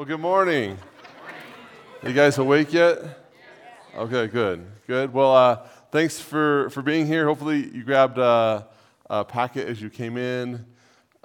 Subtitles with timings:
[0.00, 0.78] Well, good morning.
[2.02, 3.18] You guys awake yet?
[3.94, 5.12] Okay, good, good.
[5.12, 5.56] Well, uh,
[5.92, 7.26] thanks for, for being here.
[7.26, 8.66] Hopefully, you grabbed a,
[9.10, 10.64] a packet as you came in.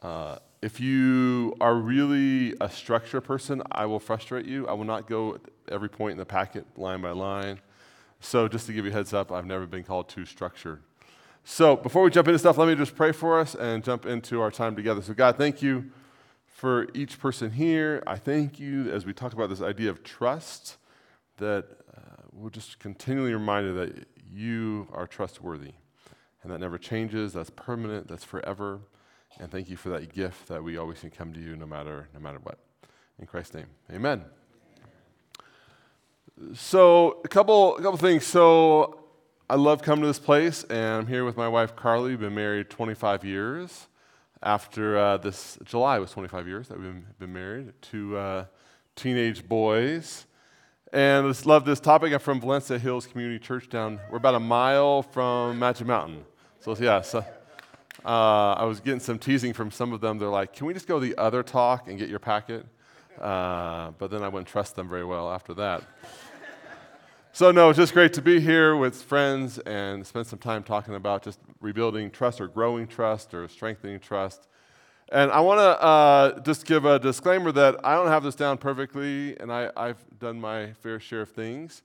[0.02, 4.68] Uh, if you are really a structure person, I will frustrate you.
[4.68, 5.40] I will not go
[5.70, 7.62] every point in the packet line by line.
[8.20, 10.84] So, just to give you a heads up, I've never been called too structured.
[11.46, 14.42] So, before we jump into stuff, let me just pray for us and jump into
[14.42, 15.02] our time together.
[15.02, 15.92] So, God, thank you
[16.56, 18.02] for each person here.
[18.08, 20.78] I thank you as we talk about this idea of trust
[21.36, 22.00] that uh,
[22.32, 25.74] we're just continually reminded that you are trustworthy
[26.42, 28.80] and that never changes, that's permanent, that's forever.
[29.38, 32.08] And thank you for that gift that we always can come to you no matter,
[32.14, 32.58] no matter what.
[33.20, 34.24] In Christ's name, amen.
[36.54, 38.26] So, a couple, a couple things.
[38.26, 39.04] So,
[39.50, 42.12] I love coming to this place, and I'm here with my wife Carly.
[42.12, 43.88] We've been married 25 years
[44.44, 48.46] after uh, this July was 25 years that we've been married, two uh,
[48.96, 50.26] teenage boys.
[50.94, 52.14] And I love this topic.
[52.14, 56.24] I'm from Valencia Hills Community Church down, we're about a mile from Magic Mountain.
[56.60, 57.26] So, yeah, so,
[58.06, 60.20] uh, I was getting some teasing from some of them.
[60.20, 62.66] They're like, can we just go the other talk and get your packet?
[63.20, 65.84] Uh, but then I wouldn't trust them very well after that.
[67.36, 70.96] So, no, it's just great to be here with friends and spend some time talking
[70.96, 74.48] about just rebuilding trust or growing trust or strengthening trust.
[75.10, 78.58] And I want to uh, just give a disclaimer that I don't have this down
[78.58, 81.82] perfectly, and I, I've done my fair share of things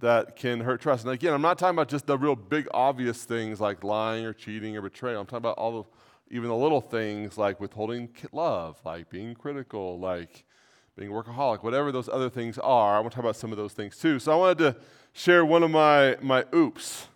[0.00, 1.04] that can hurt trust.
[1.04, 4.32] And again, I'm not talking about just the real big, obvious things like lying or
[4.32, 5.20] cheating or betrayal.
[5.20, 9.98] I'm talking about all the, even the little things like withholding love, like being critical,
[9.98, 10.46] like
[10.96, 12.96] being workaholic, whatever those other things are.
[12.96, 14.18] I want to talk about some of those things too.
[14.18, 14.76] So I wanted to
[15.12, 17.08] share one of my, my oops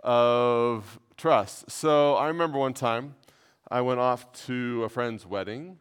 [0.00, 1.70] of trust.
[1.70, 3.14] So I remember one time
[3.70, 5.78] I went off to a friend's wedding,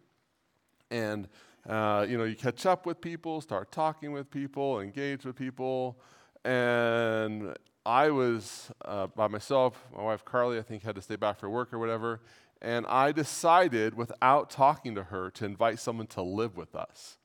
[0.92, 1.28] and
[1.68, 6.00] uh, you know, you catch up with people, start talking with people, engage with people,
[6.44, 7.56] and
[7.86, 9.84] I was uh, by myself.
[9.96, 12.22] My wife Carly, I think, had to stay back for work or whatever.
[12.62, 17.18] And I decided, without talking to her, to invite someone to live with us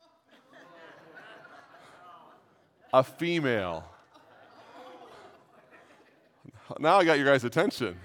[2.94, 3.84] a female.
[6.78, 7.96] Now I got your guys' attention.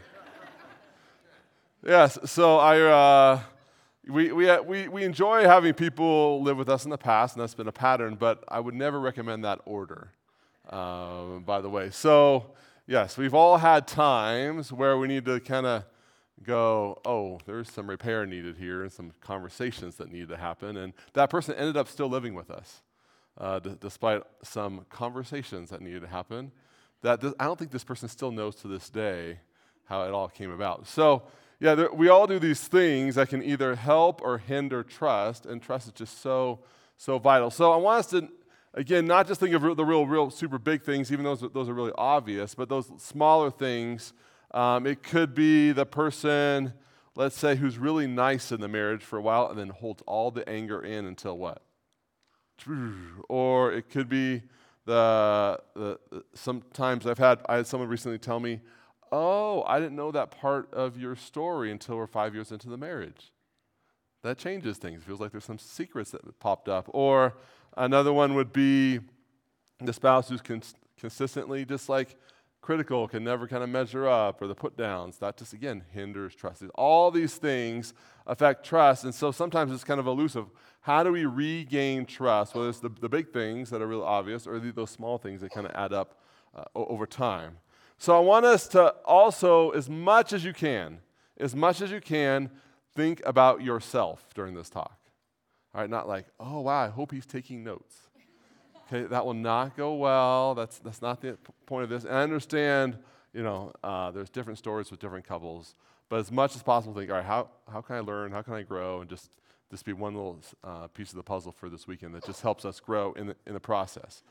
[1.85, 3.39] Yes, so I, uh,
[4.07, 7.43] we, we, uh, we, we enjoy having people live with us in the past, and
[7.43, 10.11] that's been a pattern, but I would never recommend that order,
[10.69, 11.91] uh, by the way.
[11.91, 12.47] So,
[12.87, 15.83] yes, we've all had times where we need to kind of
[16.43, 20.77] go, oh, there's some repair needed here and some conversations that need to happen.
[20.77, 22.81] And that person ended up still living with us
[23.39, 26.51] uh, d- despite some conversations that needed to happen.
[27.01, 29.39] That th- I don't think this person still knows to this day
[29.85, 30.87] how it all came about.
[30.87, 31.23] So,
[31.59, 35.61] yeah, there, we all do these things that can either help or hinder trust, and
[35.61, 36.59] trust is just so,
[36.97, 37.49] so vital.
[37.49, 38.29] So, I want us to,
[38.73, 41.69] again, not just think of the real, real super big things, even though those, those
[41.69, 44.13] are really obvious, but those smaller things.
[44.51, 46.73] Um, it could be the person,
[47.15, 50.31] let's say, who's really nice in the marriage for a while and then holds all
[50.31, 51.61] the anger in until what?
[53.29, 54.41] or it could be
[54.85, 55.99] the, the,
[56.33, 58.59] sometimes I've had I had someone recently tell me,
[59.11, 62.77] "Oh, I didn't know that part of your story until we're 5 years into the
[62.77, 63.31] marriage."
[64.23, 65.01] That changes things.
[65.01, 66.89] It feels like there's some secrets that popped up.
[66.89, 67.35] Or
[67.77, 68.99] another one would be
[69.79, 72.17] the spouse who's cons- consistently just like
[72.61, 75.17] critical, can never kind of measure up, or the put downs.
[75.17, 76.63] That just, again, hinders trust.
[76.75, 77.93] All these things
[78.27, 79.03] affect trust.
[79.03, 80.45] And so sometimes it's kind of elusive.
[80.81, 82.55] How do we regain trust?
[82.55, 85.51] Whether it's the, the big things that are real obvious or those small things that
[85.51, 86.19] kind of add up
[86.55, 87.57] uh, over time.
[87.97, 90.99] So I want us to also, as much as you can,
[91.37, 92.49] as much as you can,
[92.95, 94.97] think about yourself during this talk.
[95.73, 98.08] All right, not like, oh, wow, I hope he's taking notes.
[98.91, 100.55] Okay, that will not go well.
[100.55, 102.05] That's, that's not the point of this.
[102.05, 102.97] And I understand,
[103.33, 105.75] you know, uh, there's different stories with different couples.
[106.09, 108.31] But as much as possible, think, all right, how, how can I learn?
[108.31, 109.01] How can I grow?
[109.01, 109.29] And just
[109.69, 112.65] this be one little uh, piece of the puzzle for this weekend that just helps
[112.65, 114.23] us grow in the, in the process.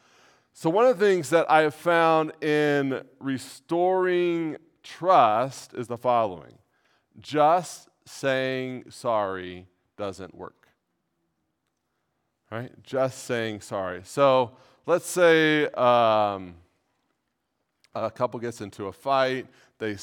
[0.53, 6.59] So, one of the things that I have found in restoring trust is the following
[7.21, 9.67] just saying sorry
[9.97, 10.58] doesn't work
[12.51, 12.71] right?
[12.83, 14.03] Just saying sorry.
[14.05, 14.53] So
[14.87, 16.55] let's say um,
[17.95, 19.47] a couple gets into a fight,
[19.79, 19.97] they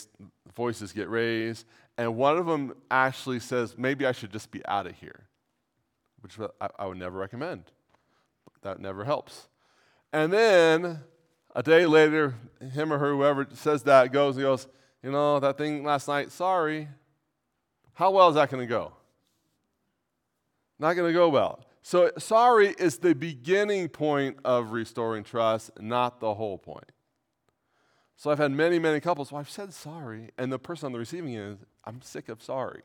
[0.55, 1.65] voices get raised,
[1.97, 5.27] and one of them actually says, "Maybe I should just be out of here,"
[6.21, 7.63] which I, I would never recommend.
[8.61, 9.47] That never helps.
[10.11, 11.01] And then
[11.55, 12.35] a day later,
[12.73, 14.67] him or her, whoever says that, goes and goes,
[15.03, 16.31] "You know that thing last night?
[16.31, 16.87] Sorry."
[17.95, 18.91] How well is that going to go?
[20.77, 21.64] Not going to go well.
[21.87, 26.91] So, sorry is the beginning point of restoring trust, not the whole point.
[28.15, 30.97] So, I've had many, many couples, well, I've said sorry, and the person on the
[30.97, 32.81] receiving end, I'm sick of sorry.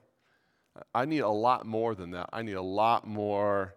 [0.94, 2.28] I need a lot more than that.
[2.30, 3.74] I need a lot more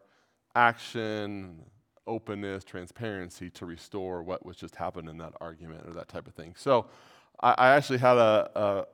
[0.56, 1.68] action,
[2.06, 6.34] openness, transparency to restore what was just happened in that argument or that type of
[6.34, 6.54] thing.
[6.58, 6.88] So,
[7.40, 8.86] I, I actually had a, a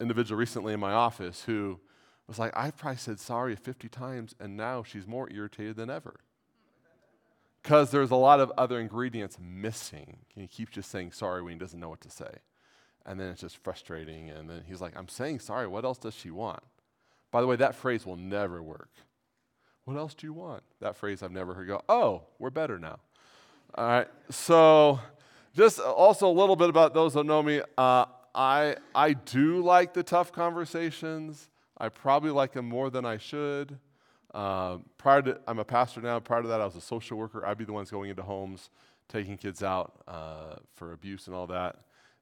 [0.00, 1.78] individual recently in my office who
[2.28, 6.20] was like, I've probably said sorry 50 times, and now she's more irritated than ever.
[7.62, 10.18] Because there's a lot of other ingredients missing.
[10.34, 12.30] And he keeps just saying sorry when he doesn't know what to say.
[13.04, 14.30] And then it's just frustrating.
[14.30, 15.66] And then he's like, I'm saying sorry.
[15.66, 16.62] What else does she want?
[17.30, 18.90] By the way, that phrase will never work.
[19.84, 20.62] What else do you want?
[20.80, 22.98] That phrase I've never heard go, oh, we're better now.
[23.74, 24.08] All right.
[24.30, 25.00] So,
[25.56, 27.62] just also a little bit about those that know me.
[27.76, 28.04] Uh,
[28.34, 31.48] I, I do like the tough conversations.
[31.78, 33.78] I probably like them more than I should.
[34.34, 36.18] Uh, prior to, I'm a pastor now.
[36.20, 37.46] Prior to that, I was a social worker.
[37.46, 38.70] I'd be the ones going into homes,
[39.08, 41.76] taking kids out uh, for abuse and all that.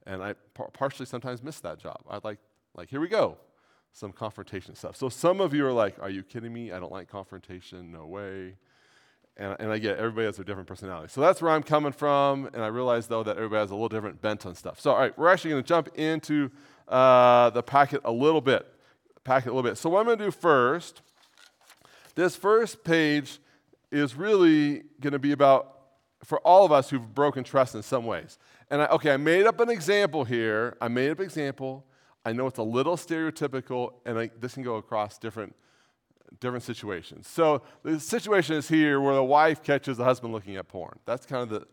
[0.06, 2.00] And I par- partially sometimes miss that job.
[2.08, 2.38] I'd like,
[2.74, 3.38] like, here we go,
[3.92, 4.96] some confrontation stuff.
[4.96, 6.70] So some of you are like, are you kidding me?
[6.70, 7.90] I don't like confrontation.
[7.90, 8.56] No way.
[9.38, 11.08] And, and I get everybody has a different personality.
[11.12, 12.46] So that's where I'm coming from.
[12.54, 14.80] And I realize, though, that everybody has a little different bent on stuff.
[14.80, 16.50] So, all right, we're actually going to jump into
[16.88, 18.66] uh, the packet a little bit
[19.26, 19.76] pack it a little bit.
[19.76, 21.02] So, what I'm going to do first,
[22.14, 23.38] this first page
[23.90, 25.72] is really going to be about
[26.24, 28.38] for all of us who've broken trust in some ways.
[28.70, 30.76] And I, okay, I made up an example here.
[30.80, 31.84] I made up an example.
[32.24, 35.54] I know it's a little stereotypical, and I, this can go across different
[36.40, 37.28] different situations.
[37.28, 40.98] So the situation is here where the wife catches the husband looking at porn.
[41.06, 41.66] That's kind of the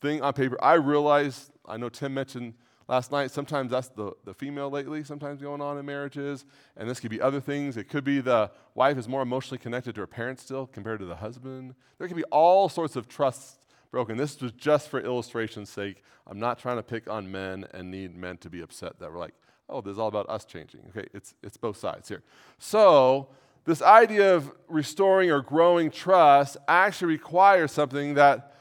[0.00, 0.62] thing on paper.
[0.62, 1.50] I realize.
[1.66, 2.54] I know Tim mentioned
[2.92, 3.30] last night.
[3.30, 6.44] Sometimes that's the, the female lately, sometimes going on in marriages.
[6.76, 7.78] And this could be other things.
[7.78, 11.06] It could be the wife is more emotionally connected to her parents still compared to
[11.06, 11.74] the husband.
[11.96, 13.56] There could be all sorts of trusts
[13.90, 14.18] broken.
[14.18, 16.02] This was just for illustration's sake.
[16.26, 19.18] I'm not trying to pick on men and need men to be upset that we're
[19.18, 19.34] like,
[19.70, 20.82] oh, this is all about us changing.
[20.90, 22.22] Okay, it's, it's both sides here.
[22.58, 23.28] So,
[23.64, 28.56] this idea of restoring or growing trust actually requires something that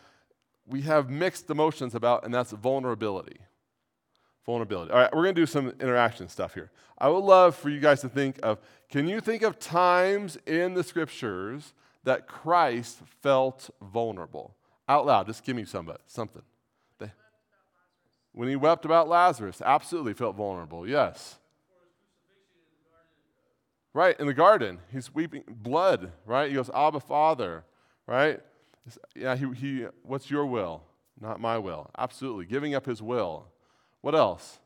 [0.65, 3.39] we have mixed emotions about, and that's vulnerability.
[4.45, 4.91] Vulnerability.
[4.91, 6.71] All right, we're going to do some interaction stuff here.
[6.97, 8.59] I would love for you guys to think of
[8.89, 11.73] can you think of times in the scriptures
[12.03, 14.55] that Christ felt vulnerable?
[14.89, 16.41] Out loud, just give me somebody, uh, something.
[16.99, 17.11] They,
[18.33, 21.37] when he wept about Lazarus, absolutely felt vulnerable, yes.
[23.93, 26.49] Right, in the garden, he's weeping blood, right?
[26.49, 27.65] He goes, Abba, Father,
[28.07, 28.39] right?
[29.15, 30.83] Yeah, he, he, what's your will?
[31.19, 31.89] Not my will.
[31.97, 32.45] Absolutely.
[32.45, 33.45] Giving up his will.
[34.01, 34.59] What else?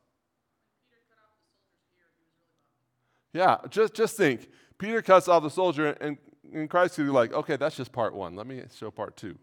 [3.34, 4.50] Yeah, just, just think.
[4.78, 6.18] Peter cuts off the soldier, and,
[6.54, 8.36] and Christ could be like, okay, that's just part one.
[8.36, 9.38] Let me show part two.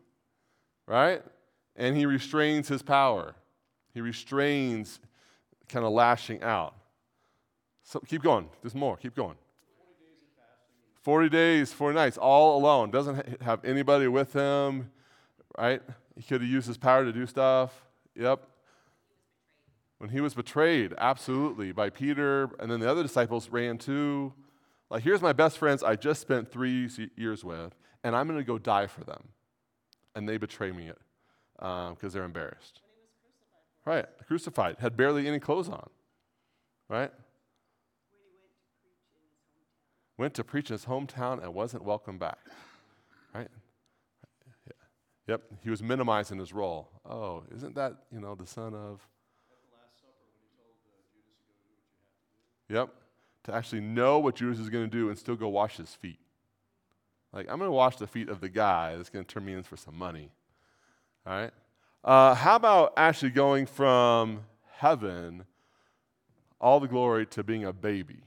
[0.87, 1.23] Right?
[1.77, 3.35] And he restrains his power.
[3.93, 4.99] He restrains
[5.69, 6.75] kind of lashing out.
[7.85, 8.49] So keep going.
[8.62, 8.97] There's more.
[8.97, 9.37] Keep going.
[11.03, 12.91] 40 days, 40 nights, all alone.
[12.91, 14.91] Doesn't have anybody with him,
[15.59, 15.83] right?
[16.17, 17.73] He could have used his power to do stuff.
[18.15, 18.41] Yep.
[20.02, 24.32] When he was betrayed, absolutely, by Peter, and then the other disciples ran too.
[24.90, 27.72] Like, here's my best friends I just spent three years with,
[28.02, 29.28] and I'm going to go die for them.
[30.16, 30.90] And they betray me
[31.56, 32.81] because um, they're embarrassed.
[33.84, 35.88] Crucified right, crucified, had barely any clothes on.
[36.88, 37.12] Right?
[40.19, 42.41] Went to preach in his hometown and wasn't welcome back.
[43.32, 43.50] Right?
[45.29, 46.88] Yep, he was minimizing his role.
[47.08, 49.06] Oh, isn't that, you know, the son of
[52.69, 52.90] Yep.
[53.44, 56.19] To actually know what Judas is going to do and still go wash his feet.
[57.32, 59.54] Like, I'm going to wash the feet of the guy that's going to turn me
[59.54, 60.31] in for some money.
[61.26, 61.50] All right?
[62.04, 64.40] Uh, how about actually going from
[64.72, 65.44] heaven,
[66.60, 68.19] all the glory, to being a baby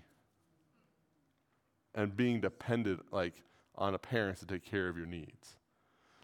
[1.93, 3.33] and being dependent, like,
[3.75, 5.57] on a parent to take care of your needs?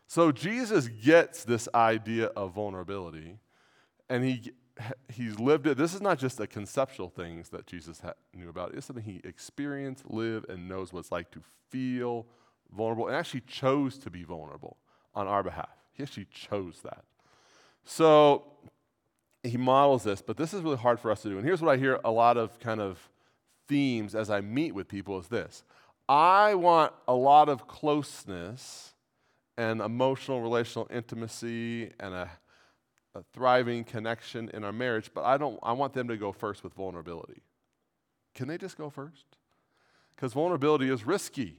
[0.08, 3.38] So Jesus gets this idea of vulnerability,
[4.10, 4.52] and he
[5.10, 5.78] he's lived it.
[5.78, 8.74] This is not just a conceptual things that Jesus ha- knew about.
[8.74, 12.26] It's something he experienced, lived, and knows what it's like to feel
[12.76, 14.78] vulnerable, and actually chose to be vulnerable
[15.14, 15.70] on our behalf.
[15.94, 17.04] He actually chose that.
[17.84, 18.44] So
[19.44, 21.38] he models this, but this is really hard for us to do.
[21.38, 23.10] And here's what I hear a lot of kind of
[23.68, 25.64] themes as I meet with people is this.
[26.08, 28.94] I want a lot of closeness
[29.58, 32.30] and emotional relational intimacy and a
[33.14, 36.64] a thriving connection in our marriage, but I don't I want them to go first
[36.64, 37.42] with vulnerability.
[38.34, 39.26] Can they just go first?
[40.16, 41.58] Because vulnerability is risky.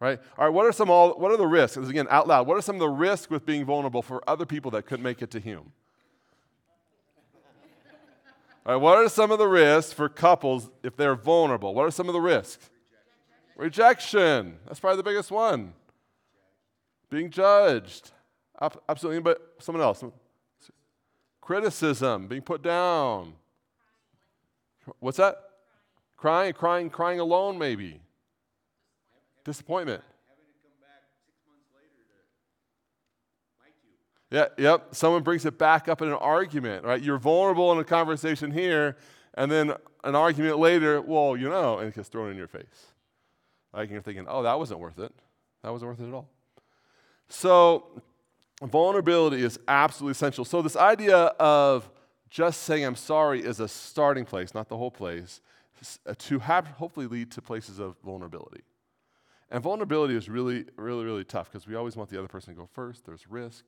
[0.00, 0.20] Right?
[0.36, 1.76] All right, what are some all what are the risks?
[1.76, 2.46] This again, out loud.
[2.46, 5.22] What are some of the risks with being vulnerable for other people that couldn't make
[5.22, 5.72] it to Hume?
[8.66, 11.74] All right, what are some of the risks for couples if they're vulnerable?
[11.74, 12.70] What are some of the risks?
[13.56, 14.18] Rejection.
[14.18, 14.58] Rejection.
[14.66, 15.74] That's probably the biggest one.
[17.10, 18.10] Being judged.
[18.88, 19.20] Absolutely.
[19.20, 20.02] But someone else.
[21.44, 22.26] Criticism.
[22.26, 23.34] Being put down.
[24.98, 25.36] What's that?
[26.16, 28.00] Crying, crying, crying alone, maybe.
[29.44, 30.02] Disappointment.
[34.30, 34.94] Yeah, yep.
[34.94, 37.00] Someone brings it back up in an argument, right?
[37.00, 38.96] You're vulnerable in a conversation here,
[39.34, 42.86] and then an argument later, well, you know, and it gets thrown in your face.
[43.74, 45.12] Like you're thinking, oh, that wasn't worth it.
[45.62, 46.28] That wasn't worth it at all.
[47.28, 48.02] So,
[48.70, 50.44] vulnerability is absolutely essential.
[50.44, 51.90] So, this idea of
[52.30, 55.40] just saying I'm sorry is a starting place, not the whole place,
[56.06, 58.62] uh, to have hopefully lead to places of vulnerability.
[59.50, 62.60] And vulnerability is really, really, really tough because we always want the other person to
[62.60, 63.06] go first.
[63.06, 63.64] There's risk.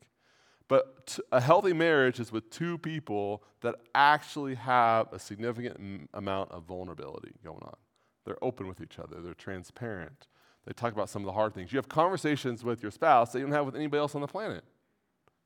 [0.68, 6.08] But t- a healthy marriage is with two people that actually have a significant m-
[6.12, 7.76] amount of vulnerability going on.
[8.24, 10.26] They're open with each other, they're transparent.
[10.66, 11.72] They talk about some of the hard things.
[11.72, 14.26] You have conversations with your spouse that you don't have with anybody else on the
[14.26, 14.64] planet.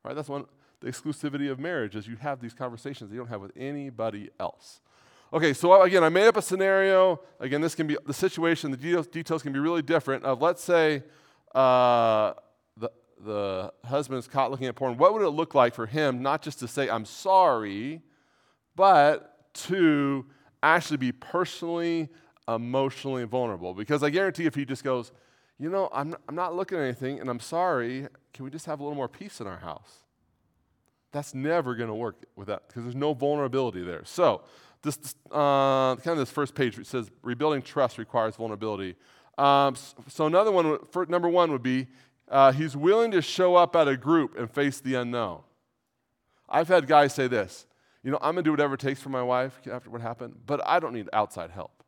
[0.04, 0.14] Right?
[0.14, 0.46] That's one
[0.80, 4.30] the exclusivity of marriage is you have these conversations that you don't have with anybody
[4.40, 4.80] else.
[5.32, 7.20] Okay, so again, I made up a scenario.
[7.38, 10.24] Again, this can be the situation, the details, can be really different.
[10.24, 11.02] Of let's say
[11.54, 12.32] uh,
[13.24, 16.42] the husband is caught looking at porn, what would it look like for him not
[16.42, 18.02] just to say, I'm sorry,
[18.74, 20.26] but to
[20.62, 22.08] actually be personally,
[22.48, 23.74] emotionally vulnerable?
[23.74, 25.12] Because I guarantee if he just goes,
[25.58, 28.80] you know, I'm, I'm not looking at anything and I'm sorry, can we just have
[28.80, 30.04] a little more peace in our house?
[31.12, 34.02] That's never going to work with that because there's no vulnerability there.
[34.04, 34.42] So,
[34.82, 34.98] this
[35.30, 38.96] uh, kind of this first page says rebuilding trust requires vulnerability.
[39.36, 39.74] Um,
[40.08, 41.88] so another one, for, number one would be
[42.28, 45.40] uh, he's willing to show up at a group and face the unknown.
[46.48, 47.66] I've had guys say this
[48.02, 50.34] you know, I'm going to do whatever it takes for my wife after what happened,
[50.46, 51.79] but I don't need outside help.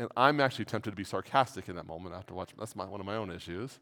[0.00, 2.56] And I'm actually tempted to be sarcastic in that moment after watching.
[2.58, 3.78] That's my, one of my own issues.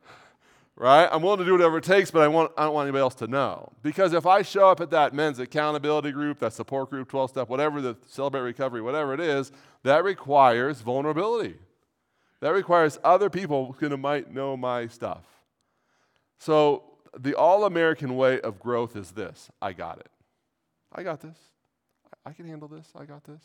[0.76, 1.08] right?
[1.08, 3.14] I'm willing to do whatever it takes, but I, want, I don't want anybody else
[3.14, 3.72] to know.
[3.80, 7.48] Because if I show up at that men's accountability group, that support group, 12 step,
[7.48, 9.52] whatever, the celebrate recovery, whatever it is,
[9.84, 11.54] that requires vulnerability.
[12.40, 15.22] That requires other people who might know my stuff.
[16.40, 16.82] So
[17.16, 20.10] the all American way of growth is this I got it.
[20.92, 21.38] I got this.
[22.24, 22.88] I can handle this.
[22.98, 23.42] I got this.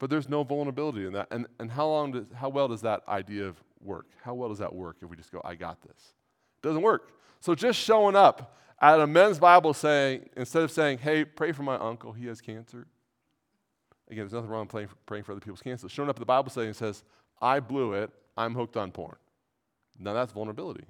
[0.00, 1.28] But there's no vulnerability in that.
[1.30, 4.06] And, and how, long does, how well does that idea of work?
[4.24, 6.14] How well does that work if we just go, I got this?
[6.62, 7.12] It doesn't work.
[7.40, 11.62] So just showing up at a men's Bible saying, instead of saying, hey, pray for
[11.62, 12.86] my uncle, he has cancer.
[14.08, 15.88] Again, there's nothing wrong praying for, praying for other people's cancer.
[15.88, 17.04] Showing up at the Bible saying says,
[17.40, 18.10] I blew it.
[18.38, 19.16] I'm hooked on porn.
[19.98, 20.84] Now that's vulnerability.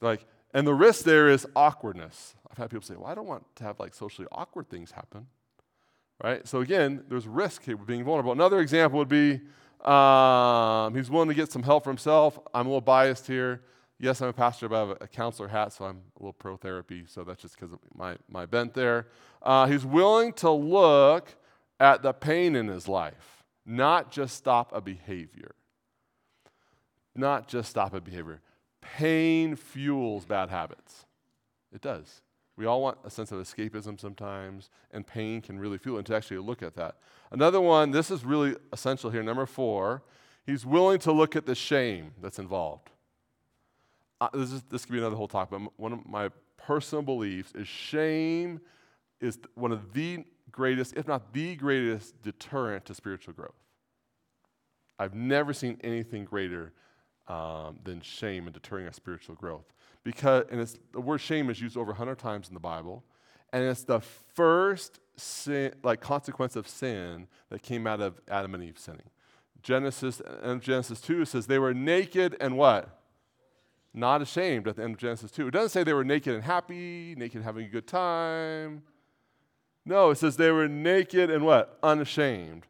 [0.00, 0.24] Like,
[0.54, 2.34] and the risk there is awkwardness.
[2.50, 5.26] I've had people say, well, I don't want to have like socially awkward things happen.
[6.22, 6.46] Right?
[6.46, 8.32] So again, there's risk here with being vulnerable.
[8.32, 9.40] Another example would be
[9.84, 12.38] um, he's willing to get some help for himself.
[12.54, 13.62] I'm a little biased here.
[13.98, 16.56] Yes, I'm a pastor, but I have a counselor hat, so I'm a little pro
[16.56, 19.08] therapy, so that's just because of my, my bent there.
[19.42, 21.34] Uh, he's willing to look
[21.78, 25.54] at the pain in his life, not just stop a behavior
[27.14, 28.40] not just stop a behavior.
[28.80, 31.06] Pain fuels bad habits.
[31.72, 32.20] It does.
[32.56, 36.14] We all want a sense of escapism sometimes, and pain can really fuel and to
[36.14, 36.96] actually look at that.
[37.30, 40.02] Another one, this is really essential here, number four,
[40.44, 42.90] he's willing to look at the shame that's involved.
[44.20, 47.52] Uh, this, is, this could be another whole talk, but one of my personal beliefs
[47.54, 48.60] is shame
[49.20, 53.54] is one of the greatest, if not the greatest, deterrent to spiritual growth.
[54.98, 56.72] I've never seen anything greater
[57.26, 59.72] um, than shame in deterring our spiritual growth.
[60.04, 63.04] Because, and it's, the word shame is used over 100 times in the Bible,
[63.52, 68.64] and it's the first sin, like consequence of sin that came out of Adam and
[68.64, 69.10] Eve sinning.
[69.62, 72.98] Genesis and Genesis 2 says they were naked and what?
[73.94, 75.48] Not ashamed at the end of Genesis 2.
[75.48, 78.82] It doesn't say they were naked and happy, naked having a good time.
[79.84, 81.78] No, it says they were naked and what?
[81.82, 82.66] Unashamed.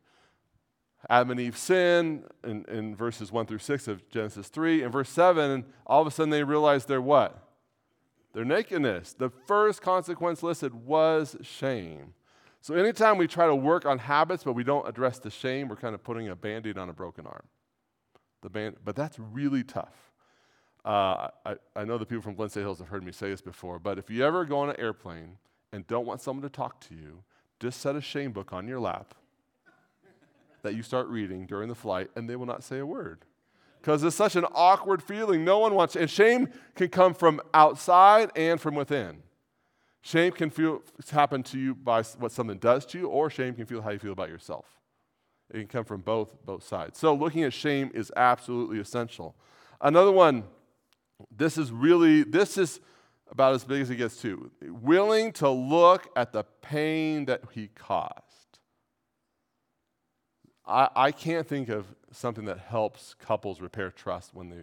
[1.10, 4.82] Adam and Eve sin in, in verses 1 through 6 of Genesis 3.
[4.82, 7.48] In verse 7, all of a sudden they realize their what?
[8.32, 9.12] Their nakedness.
[9.12, 12.14] The first consequence listed was shame.
[12.60, 15.76] So anytime we try to work on habits but we don't address the shame, we're
[15.76, 17.44] kind of putting a band-aid on a broken arm.
[18.42, 20.12] The band, but that's really tough.
[20.84, 23.78] Uh, I, I know the people from Glen Hills have heard me say this before,
[23.78, 25.38] but if you ever go on an airplane
[25.72, 27.22] and don't want someone to talk to you,
[27.60, 29.14] just set a shame book on your lap
[30.62, 33.24] that you start reading during the flight and they will not say a word.
[33.80, 35.44] Because it's such an awkward feeling.
[35.44, 39.24] No one wants, and shame can come from outside and from within.
[40.02, 43.66] Shame can feel happen to you by what something does to you, or shame can
[43.66, 44.66] feel how you feel about yourself.
[45.50, 46.98] It can come from both both sides.
[46.98, 49.34] So looking at shame is absolutely essential.
[49.80, 50.44] Another one,
[51.36, 52.80] this is really this is
[53.30, 54.50] about as big as it gets too.
[54.62, 58.31] Willing to look at the pain that he caused.
[60.66, 64.62] I, I can't think of something that helps couples repair trust when they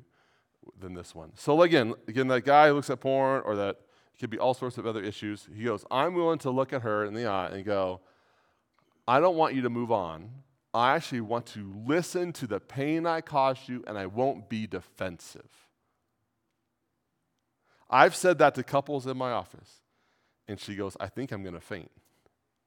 [0.79, 1.31] than this one.
[1.35, 3.77] So again, again, that guy looks at porn or that
[4.19, 5.47] could be all sorts of other issues.
[5.55, 8.01] He goes, I'm willing to look at her in the eye and go,
[9.07, 10.29] I don't want you to move on.
[10.73, 14.67] I actually want to listen to the pain I caused you, and I won't be
[14.67, 15.49] defensive.
[17.89, 19.81] I've said that to couples in my office,
[20.47, 21.89] and she goes, I think I'm going to faint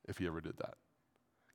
[0.08, 0.74] if he ever did that.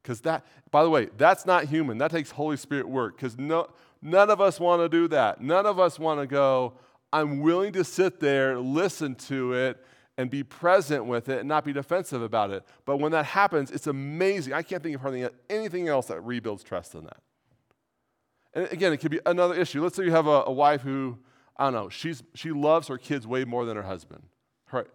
[0.07, 1.97] Because that, by the way, that's not human.
[1.97, 3.67] That takes Holy Spirit work, because no,
[4.01, 5.41] none of us want to do that.
[5.41, 6.75] None of us want to go,
[7.11, 9.83] I'm willing to sit there, listen to it,
[10.17, 12.63] and be present with it and not be defensive about it.
[12.85, 14.53] But when that happens, it's amazing.
[14.53, 17.17] I can't think of hardly anything else that rebuilds trust than that.
[18.53, 19.83] And again, it could be another issue.
[19.83, 21.17] Let's say you have a, a wife who,
[21.57, 24.23] I don't know, she's, she loves her kids way more than her husband.
[24.67, 24.87] Her,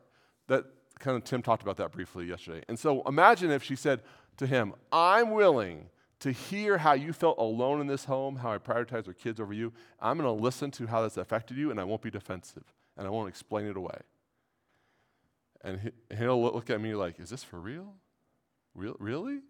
[0.49, 0.65] that
[1.01, 2.63] kind of Tim talked about that briefly yesterday.
[2.67, 4.01] And so imagine if she said
[4.43, 5.89] to him, I'm willing
[6.21, 9.53] to hear how you felt alone in this home, how I prioritized our kids over
[9.53, 9.73] you.
[10.01, 12.63] I'm going to listen to how that's affected you, and I won't be defensive,
[12.97, 13.99] and I won't explain it away.
[15.65, 17.95] And he, will look at me like, Is this for real?
[18.75, 18.97] real?
[18.99, 19.41] Really?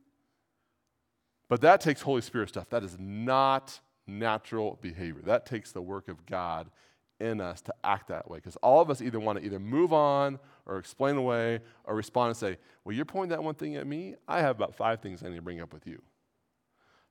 [1.49, 2.71] But that takes Holy Spirit stuff.
[2.71, 5.23] That is not natural behavior.
[5.25, 6.71] That takes the work of God
[7.21, 8.39] in us to act that way.
[8.39, 12.28] Because all of us either want to either move on or explain away or respond
[12.28, 14.14] and say, Well, you're pointing that one thing at me.
[14.26, 16.00] I have about five things I need to bring up with you.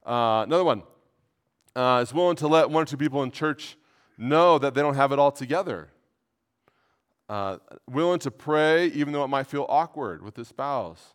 [0.05, 0.84] Uh, another one
[1.75, 3.77] uh, is willing to let one or two people in church
[4.17, 5.89] know that they don't have it all together.
[7.29, 7.58] Uh,
[7.89, 11.14] willing to pray even though it might feel awkward with the spouse.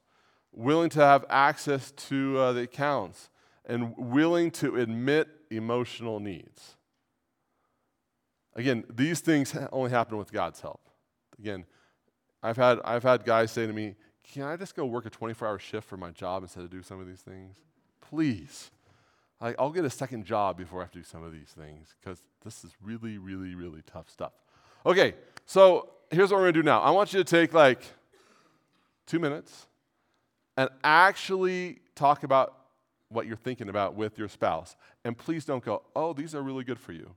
[0.52, 3.28] Willing to have access to uh, the accounts.
[3.66, 6.76] And willing to admit emotional needs.
[8.54, 10.80] Again, these things only happen with God's help.
[11.38, 11.66] Again,
[12.46, 13.96] I've had, I've had guys say to me,
[14.32, 16.80] Can I just go work a 24 hour shift for my job instead of do
[16.80, 17.56] some of these things?
[18.00, 18.70] Please.
[19.40, 21.94] Like, I'll get a second job before I have to do some of these things
[22.00, 24.32] because this is really, really, really tough stuff.
[24.86, 26.80] Okay, so here's what we're to do now.
[26.80, 27.82] I want you to take like
[29.06, 29.66] two minutes
[30.56, 32.56] and actually talk about
[33.08, 34.76] what you're thinking about with your spouse.
[35.04, 37.10] And please don't go, oh, these are really good for you.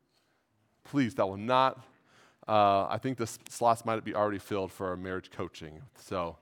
[0.84, 1.86] Please, that will not.
[2.49, 5.83] Uh, I think the slots might be already filled for our marriage coaching.
[5.99, 6.35] So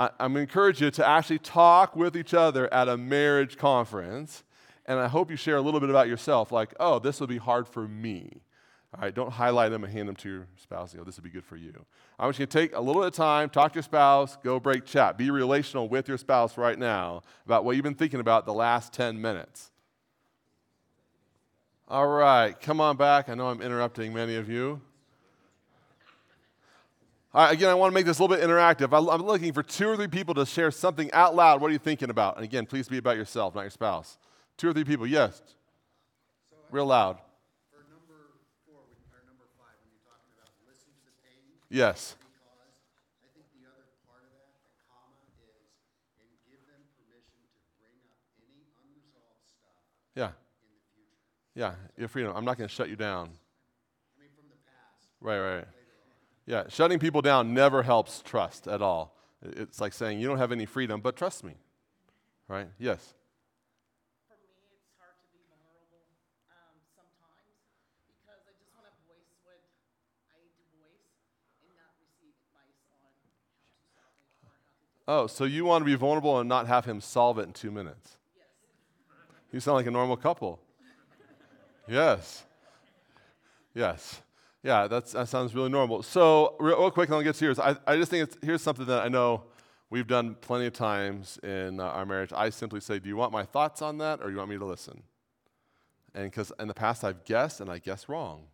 [0.00, 3.56] I, I'm going to encourage you to actually talk with each other at a marriage
[3.56, 4.42] conference.
[4.86, 7.38] And I hope you share a little bit about yourself, like, oh, this will be
[7.38, 8.42] hard for me.
[8.92, 10.92] All right, don't highlight them and hand them to your spouse.
[10.92, 11.86] You know, this would be good for you.
[12.18, 14.58] I want you to take a little bit of time, talk to your spouse, go
[14.58, 15.16] break chat.
[15.16, 18.92] Be relational with your spouse right now about what you've been thinking about the last
[18.92, 19.70] 10 minutes.
[21.86, 23.28] All right, come on back.
[23.28, 24.80] I know I'm interrupting many of you.
[27.34, 28.96] Right, again, I want to make this a little bit interactive.
[28.96, 31.60] I'm looking for two or three people to share something out loud.
[31.60, 32.36] What are you thinking about?
[32.36, 34.18] And again, please be about yourself, not your spouse.
[34.56, 35.42] Two or three people, yes.
[36.70, 37.18] Real loud.
[41.74, 42.14] Yes.
[42.14, 45.66] Because I think the other part of that, the comma, is
[46.22, 49.74] and give them permission to bring up any unresolved stuff
[50.14, 50.38] yeah.
[50.62, 51.18] in the future.
[51.58, 52.30] Yeah, your freedom.
[52.30, 53.26] I'm not going to shut you down.
[53.26, 55.10] I mean, from the past.
[55.18, 55.73] Right, right.
[56.46, 59.16] Yeah, shutting people down never helps trust at all.
[59.42, 61.54] It's like saying, you don't have any freedom, but trust me.
[62.48, 62.68] Right?
[62.78, 63.14] Yes.
[75.06, 77.70] Oh, so you want to be vulnerable and not have him solve it in two
[77.70, 78.16] minutes?
[78.34, 78.46] Yes.
[79.52, 80.60] You sound like a normal couple.
[81.86, 82.44] yes.
[83.74, 84.22] Yes.
[84.64, 86.02] Yeah, that sounds really normal.
[86.02, 87.58] So, real, real quick, and I'll get to yours.
[87.58, 89.42] I, I just think it's, here's something that I know
[89.90, 92.32] we've done plenty of times in uh, our marriage.
[92.34, 94.56] I simply say, Do you want my thoughts on that, or do you want me
[94.56, 95.02] to listen?
[96.14, 98.44] And because in the past I've guessed and I guess wrong.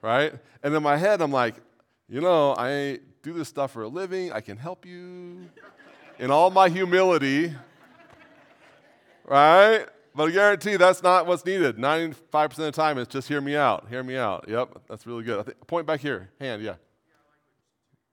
[0.00, 0.32] right?
[0.62, 1.56] And in my head, I'm like,
[2.08, 4.32] you know, I do this stuff for a living.
[4.32, 5.50] I can help you
[6.18, 7.54] in all my humility.
[9.26, 9.88] Right?
[10.14, 11.76] But I guarantee that's not what's needed.
[11.76, 13.88] 95% of the time, it's just hear me out.
[13.88, 14.44] Hear me out.
[14.48, 15.54] Yep, that's really good.
[15.66, 16.30] Point back here.
[16.38, 16.76] Hand, yeah.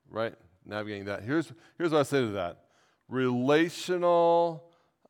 [0.09, 0.33] Right?
[0.65, 1.23] Navigating that.
[1.23, 2.65] Here's, here's what I say to that
[3.07, 4.63] relational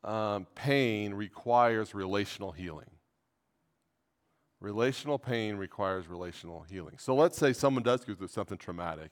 [0.04, 2.90] um, pain requires relational healing.
[4.60, 6.96] Relational pain requires relational healing.
[6.98, 9.10] So let's say someone does go through something traumatic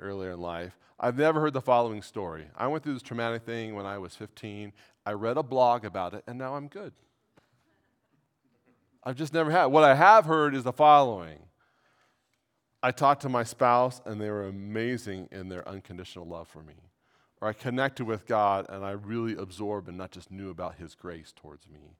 [0.00, 0.76] earlier in life.
[0.98, 2.46] I've never heard the following story.
[2.56, 4.72] I went through this traumatic thing when I was 15.
[5.04, 6.92] I read a blog about it, and now I'm good.
[9.02, 9.66] I've just never had.
[9.66, 11.38] What I have heard is the following
[12.82, 16.74] I talked to my spouse, and they were amazing in their unconditional love for me.
[17.40, 20.94] Or I connected with God, and I really absorbed and not just knew about His
[20.94, 21.96] grace towards me.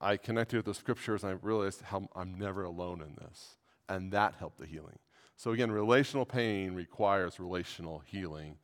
[0.00, 3.56] I connected with the scriptures, and I realized how I'm never alone in this.
[3.88, 4.98] And that helped the healing.
[5.36, 8.56] So, again, relational pain requires relational healing.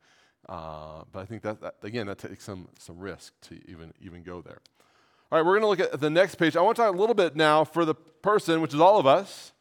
[0.49, 4.23] Uh, but I think that, that, again, that takes some, some risk to even, even
[4.23, 4.59] go there.
[5.31, 6.57] All right, we're going to look at the next page.
[6.57, 9.05] I want to talk a little bit now for the person, which is all of
[9.05, 9.53] us,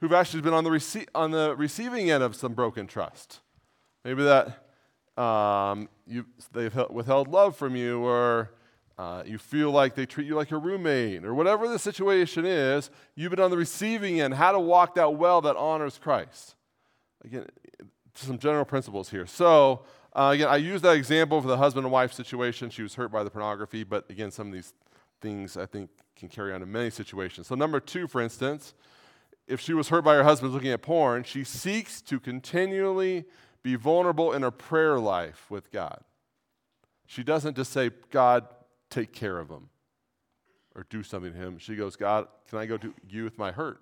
[0.00, 3.40] who've actually been on the, rece- on the receiving end of some broken trust.
[4.04, 4.66] Maybe that
[5.22, 8.50] um, you, they've withheld love from you, or
[8.98, 12.90] uh, you feel like they treat you like a roommate, or whatever the situation is,
[13.14, 16.56] you've been on the receiving end, how to walk that well that honors Christ.
[17.24, 17.46] Again,
[18.14, 19.26] some general principles here.
[19.26, 22.70] So, uh, again, I use that example for the husband and wife situation.
[22.70, 24.74] She was hurt by the pornography, but again, some of these
[25.20, 27.46] things I think can carry on in many situations.
[27.46, 28.74] So, number two, for instance,
[29.46, 33.24] if she was hurt by her husband looking at porn, she seeks to continually
[33.62, 36.00] be vulnerable in her prayer life with God.
[37.06, 38.46] She doesn't just say, God,
[38.90, 39.68] take care of him
[40.74, 41.58] or do something to him.
[41.58, 43.80] She goes, God, can I go to you with my hurt?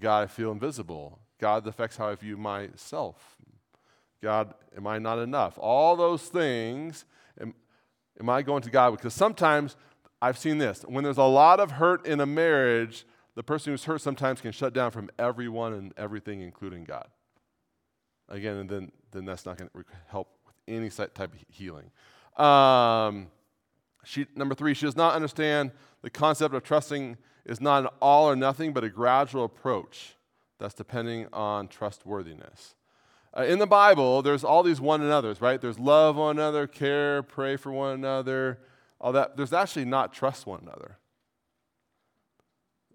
[0.00, 1.20] God, I feel invisible.
[1.40, 3.36] God, the affects how I view myself.
[4.22, 5.58] God, am I not enough?
[5.58, 7.04] All those things,
[7.40, 7.54] am,
[8.20, 8.92] am I going to God?
[8.92, 9.76] Because sometimes
[10.20, 10.82] I've seen this.
[10.82, 14.52] When there's a lot of hurt in a marriage, the person who's hurt sometimes can
[14.52, 17.06] shut down from everyone and everything, including God.
[18.28, 21.90] Again, and then, then that's not going to help with any type of healing.
[22.36, 23.28] Um,
[24.04, 25.70] she, number three, she does not understand
[26.02, 30.16] the concept of trusting is not an all or nothing, but a gradual approach
[30.58, 32.74] that's depending on trustworthiness.
[33.36, 35.60] Uh, in the Bible, there's all these one another's, right?
[35.60, 38.58] There's love one another, care, pray for one another,
[39.00, 39.36] all that.
[39.36, 40.98] There's actually not trust one another.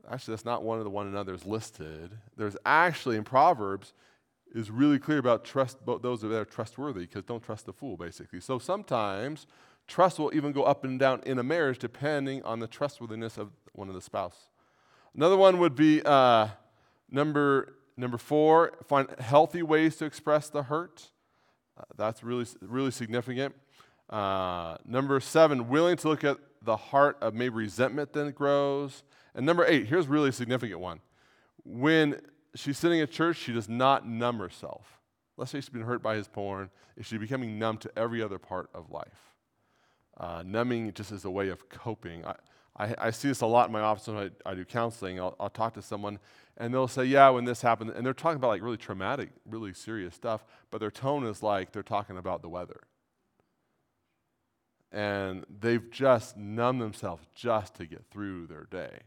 [0.10, 2.17] Actually, that's not one of the one another's listed.
[2.36, 3.93] There's actually in Proverbs
[4.54, 8.39] is really clear about trust those that are trustworthy because don't trust the fool, basically.
[8.39, 9.48] So sometimes
[9.88, 13.52] trust will even go up and down in a marriage depending on the trustworthiness of
[13.74, 14.50] one of the spouse.
[15.15, 16.48] Another one would be uh,
[17.10, 21.12] number number four: find healthy ways to express the hurt.
[21.77, 23.56] Uh, that's really really significant.
[24.10, 29.03] Uh, number seven: willing to look at the heart of maybe resentment that grows.
[29.36, 30.99] And number eight: here's a really significant one.
[31.63, 32.19] When
[32.56, 34.99] she's sitting at church, she does not numb herself.
[35.38, 36.69] Let's say she's been hurt by his porn.
[36.95, 39.34] Is she becoming numb to every other part of life?
[40.15, 42.23] Uh, numbing just as a way of coping.
[42.23, 42.36] I,
[42.75, 45.19] I, I, see this a lot in my office when I, I do counseling.
[45.19, 46.17] I'll, I'll, talk to someone
[46.57, 49.73] and they'll say, Yeah, when this happened, and they're talking about like really traumatic, really
[49.73, 52.81] serious stuff, but their tone is like they're talking about the weather.
[54.91, 58.99] And they've just numbed themselves just to get through their day.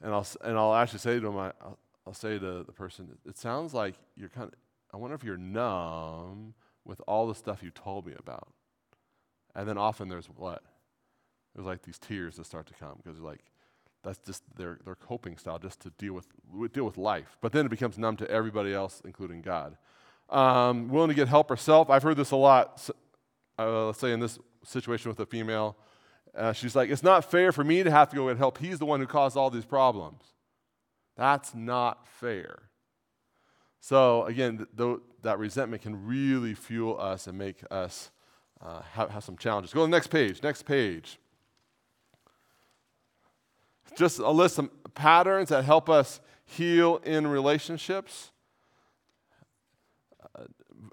[0.00, 3.08] And I'll, and I'll actually say to them, I, will I'll say to the person,
[3.26, 4.54] it sounds like you're kind of,
[4.92, 8.48] I wonder if you're numb with all the stuff you told me about.
[9.54, 10.62] And then often there's what?
[11.58, 13.40] There's like these tears that start to come because like,
[14.04, 16.28] that's just their, their coping style just to deal with,
[16.72, 17.36] deal with life.
[17.40, 19.76] But then it becomes numb to everybody else, including God.
[20.30, 21.90] Um, willing to get help herself.
[21.90, 22.88] I've heard this a lot.
[23.58, 25.76] Uh, let's say in this situation with a female,
[26.36, 28.58] uh, she's like, it's not fair for me to have to go get help.
[28.58, 30.22] He's the one who caused all these problems.
[31.16, 32.70] That's not fair.
[33.80, 38.12] So, again, th- th- that resentment can really fuel us and make us
[38.64, 39.72] uh, have, have some challenges.
[39.72, 40.40] Go to the next page.
[40.40, 41.18] Next page.
[43.96, 48.30] Just a list of patterns that help us heal in relationships.
[50.34, 50.44] Uh,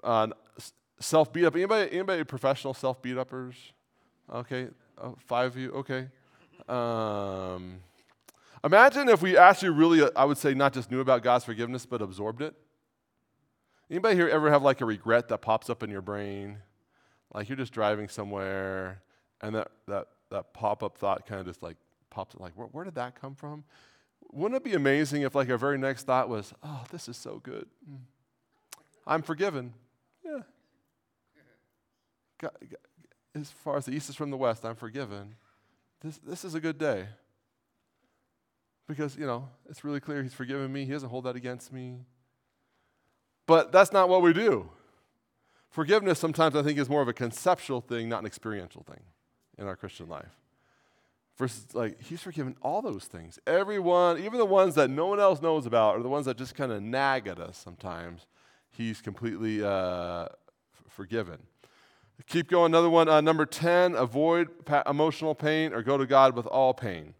[0.02, 0.26] uh,
[1.00, 1.54] self beat up.
[1.54, 3.54] Anybody, anybody professional self beat uppers?
[4.32, 4.68] Okay,
[5.00, 5.72] oh, five of you.
[5.72, 6.08] Okay.
[6.68, 7.80] Um,
[8.66, 12.02] Imagine if we actually really, I would say, not just knew about God's forgiveness, but
[12.02, 12.52] absorbed it.
[13.88, 16.58] Anybody here ever have like a regret that pops up in your brain?
[17.32, 19.02] Like you're just driving somewhere
[19.40, 21.76] and that, that, that pop up thought kind of just like
[22.16, 23.62] pops up, like, where, where, did that come from?
[24.32, 27.40] Wouldn't it be amazing if like our very next thought was, oh, this is so
[27.42, 27.66] good.
[27.86, 27.96] Hmm.
[29.06, 29.74] I'm forgiven.
[30.24, 30.40] Yeah.
[32.38, 32.78] God, God,
[33.34, 35.34] as far as the east is from the west, I'm forgiven.
[36.00, 37.06] This, this is a good day
[38.88, 40.86] because, you know, it's really clear he's forgiven me.
[40.86, 41.98] He doesn't hold that against me.
[43.46, 44.70] But that's not what we do.
[45.68, 49.02] Forgiveness sometimes I think is more of a conceptual thing, not an experiential thing.
[49.58, 50.45] in our Christian life.
[51.36, 53.38] Versus, like, he's forgiven all those things.
[53.46, 56.54] Everyone, even the ones that no one else knows about, or the ones that just
[56.54, 58.26] kind of nag at us sometimes,
[58.70, 60.28] he's completely uh,
[60.88, 61.38] forgiven.
[62.26, 62.72] Keep going.
[62.72, 63.08] Another one.
[63.08, 67.14] Uh, number 10, avoid pa- emotional pain or go to God with all pain.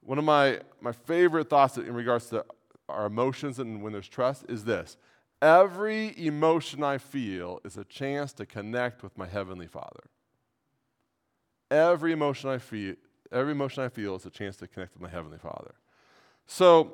[0.00, 2.44] One of my, my favorite thoughts in regards to
[2.88, 4.96] our emotions and when there's trust is this
[5.42, 10.04] every emotion I feel is a chance to connect with my Heavenly Father.
[11.70, 12.96] Every emotion I feel
[13.32, 15.74] Every emotion I feel is a chance to connect with my Heavenly Father.
[16.46, 16.92] So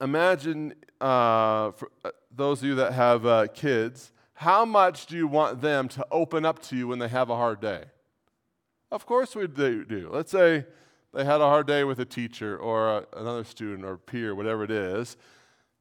[0.00, 5.26] imagine uh, for uh, those of you that have uh, kids, how much do you
[5.26, 7.84] want them to open up to you when they have a hard day?
[8.90, 10.10] Of course we do.
[10.12, 10.66] Let's say
[11.14, 14.64] they had a hard day with a teacher or a, another student or peer, whatever
[14.64, 15.16] it is,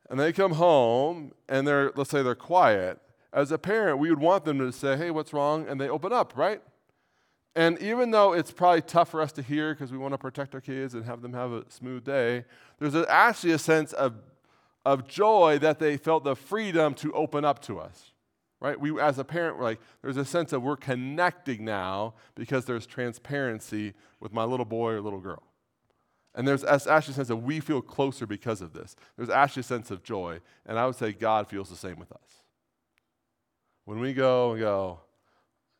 [0.09, 2.99] and they come home and they're, let's say they're quiet.
[3.31, 5.67] As a parent, we would want them to say, hey, what's wrong?
[5.67, 6.61] And they open up, right?
[7.59, 10.55] And even though it's probably tough for us to hear because we want to protect
[10.55, 12.45] our kids and have them have a smooth day,
[12.79, 14.15] there's actually a sense of,
[14.85, 18.13] of joy that they felt the freedom to open up to us.
[18.61, 18.79] Right?
[18.79, 22.85] We, as a parent, we're like, there's a sense of we're connecting now because there's
[22.85, 25.43] transparency with my little boy or little girl.
[26.35, 28.95] And there's actually a sense that we feel closer because of this.
[29.17, 30.39] There's actually a sense of joy.
[30.65, 32.43] And I would say God feels the same with us.
[33.83, 35.01] When we go and go,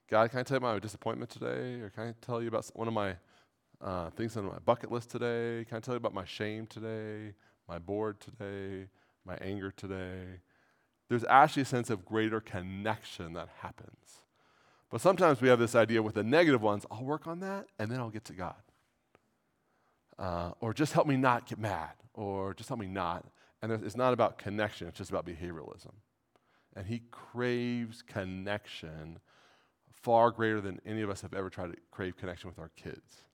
[0.09, 1.81] God, can I tell you about my disappointment today?
[1.81, 3.15] Or can I tell you about one of my
[3.79, 5.65] uh, things on my bucket list today?
[5.65, 7.35] Can I tell you about my shame today,
[7.67, 8.87] my bored today,
[9.23, 10.39] my anger today?
[11.09, 14.23] There's actually a sense of greater connection that happens.
[14.89, 17.91] But sometimes we have this idea with the negative ones I'll work on that and
[17.91, 18.55] then I'll get to God.
[20.17, 23.25] Uh, or just help me not get mad, or just help me not.
[23.61, 25.93] And it's not about connection, it's just about behavioralism.
[26.75, 29.19] And he craves connection
[30.01, 33.25] far greater than any of us have ever tried to crave connection with our kids.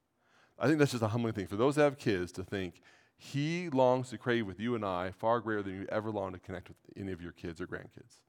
[0.57, 1.47] I think that's just a humbling thing.
[1.47, 2.81] For those that have kids to think,
[3.17, 6.39] he longs to crave with you and I far greater than you ever long to
[6.39, 8.19] connect with any of your kids or grandkids.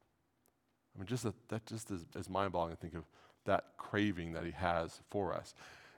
[0.95, 3.05] I mean, just a, that just is, is mind-boggling to think of
[3.45, 5.55] that craving that he has for us.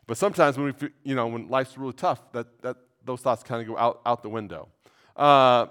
[0.06, 3.60] But sometimes when we, you know, when life's really tough, that, that those thoughts kind
[3.60, 4.68] of go out, out the window.
[5.16, 5.66] Uh,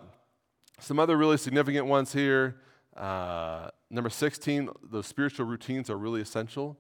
[0.79, 2.55] some other really significant ones here.
[2.95, 6.77] Uh, number 16, those spiritual routines are really essential,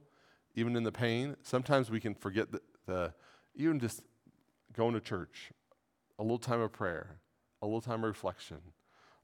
[0.55, 1.35] even in the pain.
[1.41, 3.13] Sometimes we can forget the, the
[3.55, 4.01] even just
[4.73, 5.51] going to church,
[6.19, 7.19] a little time of prayer,
[7.61, 8.57] a little time of reflection,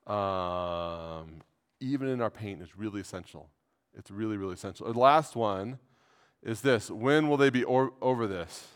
[0.07, 1.41] um,
[1.79, 3.49] even in our pain is really essential.
[3.95, 4.91] It's really, really essential.
[4.91, 5.79] The last one
[6.41, 8.67] is this when will they be or- over this?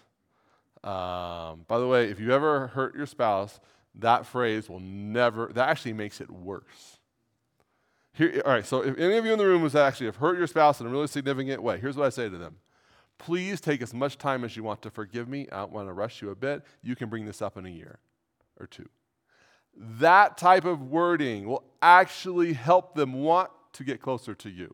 [0.83, 3.59] Um, by the way, if you ever hurt your spouse,
[3.95, 6.96] that phrase will never, that actually makes it worse.
[8.17, 10.39] Here, all right, so if any of you in the room who's actually have hurt
[10.39, 12.55] your spouse in a really significant way, here's what I say to them.
[13.19, 15.47] Please take as much time as you want to forgive me.
[15.51, 16.63] I don't want to rush you a bit.
[16.81, 17.99] You can bring this up in a year
[18.59, 18.89] or two.
[19.75, 24.73] That type of wording will actually help them want to get closer to you.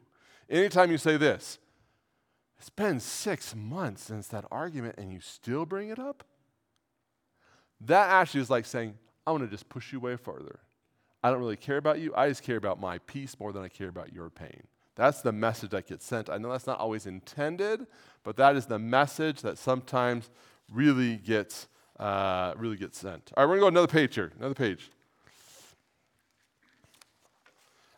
[0.50, 1.60] Anytime you say this,
[2.58, 6.24] it's been six months since that argument and you still bring it up,
[7.82, 10.60] that actually is like saying, I want to just push you way further.
[11.24, 12.14] I don't really care about you.
[12.16, 14.64] I just care about my peace more than I care about your pain.
[14.96, 16.30] That's the message that gets sent.
[16.30, 17.88] I know that's not always intended,
[18.24, 20.30] but that is the message that sometimes
[20.70, 21.68] really gets
[22.00, 23.32] uh, really gets sent.
[23.38, 24.32] All right, we're gonna go another page here.
[24.38, 24.90] Another page.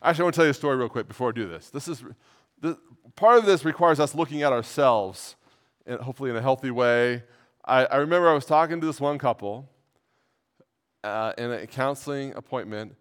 [0.02, 1.70] Actually, I want to tell you a story real quick before I do this.
[1.70, 2.04] This is
[2.62, 2.78] the,
[3.16, 5.36] part of this requires us looking at ourselves,
[5.88, 7.24] and hopefully in a healthy way.
[7.64, 9.68] I, I remember I was talking to this one couple
[11.04, 12.96] uh, in a counseling appointment,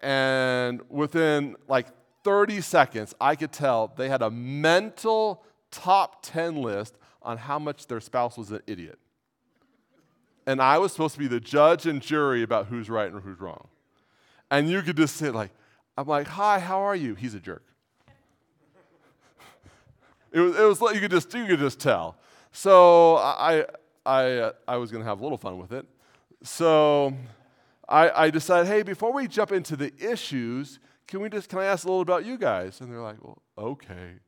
[0.00, 1.88] and within like
[2.24, 7.86] 30 seconds, I could tell they had a mental top 10 list on how much
[7.86, 8.98] their spouse was an idiot.
[10.46, 13.40] And I was supposed to be the judge and jury about who's right and who's
[13.40, 13.68] wrong.
[14.50, 15.50] And you could just sit like,
[15.96, 17.14] I'm like, hi, how are you?
[17.14, 17.64] He's a jerk.
[20.32, 22.16] it was, it was like you could just, you could just tell.
[22.52, 23.66] So I,
[24.06, 25.84] I, uh, I was going to have a little fun with it.
[26.42, 27.14] So
[27.88, 31.64] I, I decided, hey, before we jump into the issues, can we just can I
[31.64, 32.80] ask a little about you guys?
[32.80, 34.20] And they're like, well, okay.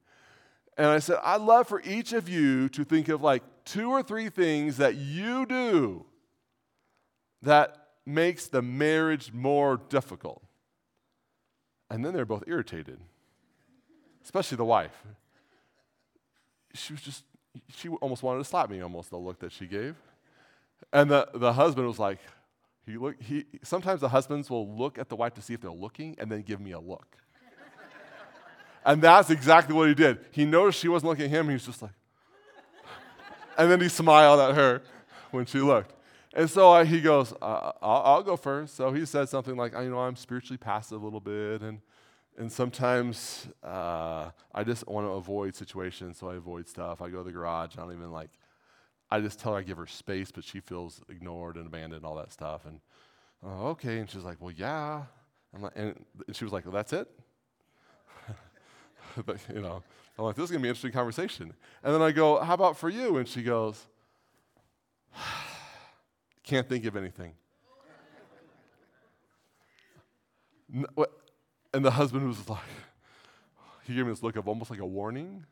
[0.79, 4.03] And I said, I'd love for each of you to think of like two or
[4.03, 6.07] three things that you do
[7.43, 10.43] that makes the marriage more difficult.
[11.91, 13.01] And then they're both irritated,
[14.25, 15.05] especially the wife.
[16.73, 17.25] She was just,
[17.69, 19.97] she almost wanted to slap me, almost the look that she gave.
[20.93, 22.21] And the, the husband was like,
[22.87, 25.71] he look, he, sometimes the husbands will look at the wife to see if they're
[25.71, 27.17] looking and then give me a look.
[28.85, 30.19] and that's exactly what he did.
[30.33, 31.47] He noticed she wasn't looking at him.
[31.49, 31.93] He was just like,
[33.59, 34.83] and then he smiled at her
[35.31, 35.95] when she looked.
[36.33, 38.77] And so I, he goes, uh, I'll, I'll, go first.
[38.77, 41.81] So he said something like, you know, I'm spiritually passive a little bit, and
[42.39, 47.03] and sometimes uh, I just want to avoid situations, so I avoid stuff.
[47.03, 47.77] I go to the garage.
[47.77, 48.31] I don't even like.
[49.11, 52.05] I just tell her I give her space, but she feels ignored and abandoned, and
[52.05, 52.65] all that stuff.
[52.65, 52.81] And
[53.45, 55.03] oh, okay, and she's like, well, yeah.
[55.59, 57.09] Like, and she was like, well, that's it.
[59.27, 59.83] but, you know,
[60.19, 61.53] I'm like, this is gonna be an interesting conversation.
[61.83, 63.17] And then I go, how about for you?
[63.17, 63.87] And she goes,
[66.45, 67.33] can't think of anything.
[71.73, 72.61] And the husband was like,
[73.85, 75.45] he gave me this look of almost like a warning.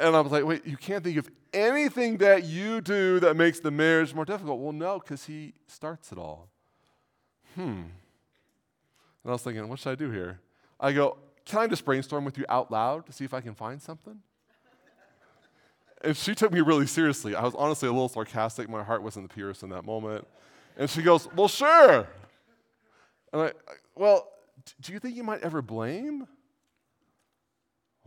[0.00, 3.60] And I was like, wait, you can't think of anything that you do that makes
[3.60, 4.60] the marriage more difficult.
[4.60, 6.48] Well, no, because he starts it all.
[7.54, 7.82] Hmm.
[9.22, 10.40] And I was thinking, what should I do here?
[10.78, 13.54] I go, can I just brainstorm with you out loud to see if I can
[13.54, 14.20] find something?
[16.02, 17.34] and she took me really seriously.
[17.34, 18.68] I was honestly a little sarcastic.
[18.68, 20.26] My heart wasn't the purest in that moment.
[20.76, 22.06] And she goes, Well, sure.
[23.32, 23.52] And I,
[23.94, 24.28] well,
[24.80, 26.26] do you think you might ever blame?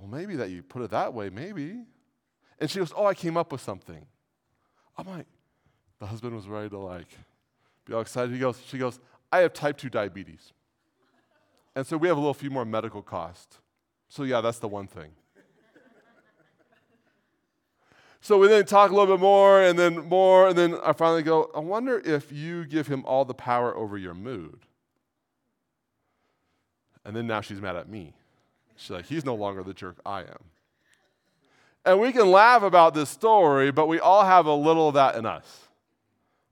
[0.04, 1.78] Well, maybe that you put it that way, maybe.
[2.60, 4.06] And she goes, Oh, I came up with something.
[4.98, 5.26] I'm like,
[6.00, 7.08] the husband was ready to like
[7.86, 8.34] be all excited.
[8.34, 9.00] He goes, she goes,
[9.32, 10.52] I have type 2 diabetes.
[11.74, 13.60] And so we have a little few more medical costs.
[14.10, 15.12] So yeah, that's the one thing.
[18.22, 21.24] so we then talk a little bit more and then more, and then I finally
[21.24, 24.66] go, I wonder if you give him all the power over your mood.
[27.06, 28.14] And then now she's mad at me.
[28.76, 30.44] She's like, he's no longer the jerk I am.
[31.86, 35.16] And we can laugh about this story, but we all have a little of that
[35.16, 35.68] in us.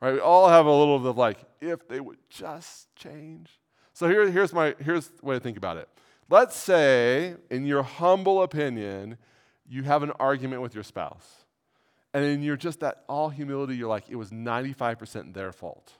[0.01, 0.13] Right?
[0.13, 3.49] We all have a little of like, if they would just change.
[3.93, 5.87] So here, here's my here's the way to think about it.
[6.29, 9.17] Let's say, in your humble opinion,
[9.67, 11.45] you have an argument with your spouse.
[12.13, 15.93] And in your just that all humility, you're like, it was 95% their fault.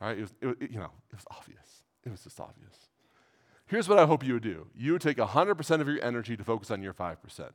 [0.00, 0.18] Right?
[0.18, 1.82] It was, it, you know, it was obvious.
[2.04, 2.87] It was just obvious.
[3.68, 6.44] Here's what I hope you would do you would take 100% of your energy to
[6.44, 7.50] focus on your 5%.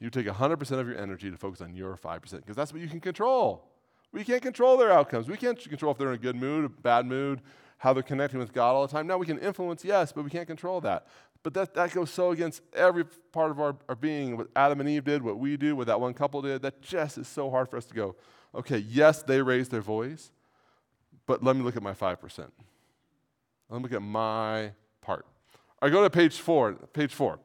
[0.00, 2.88] You take 100% of your energy to focus on your 5% because that's what you
[2.88, 3.64] can control.
[4.12, 5.28] We can't control their outcomes.
[5.28, 7.42] We can't control if they're in a good mood, a bad mood,
[7.78, 9.06] how they're connecting with God all the time.
[9.06, 11.06] Now, we can influence, yes, but we can't control that.
[11.42, 14.36] But that, that goes so against every part of our, our being.
[14.36, 17.18] What Adam and Eve did, what we do, what that one couple did, that just
[17.18, 18.16] is so hard for us to go,
[18.54, 20.32] okay, yes, they raised their voice,
[21.26, 22.48] but let me look at my 5%.
[23.70, 25.26] Let me look at my part.
[25.80, 26.72] I right, go to page four.
[26.92, 27.38] Page four.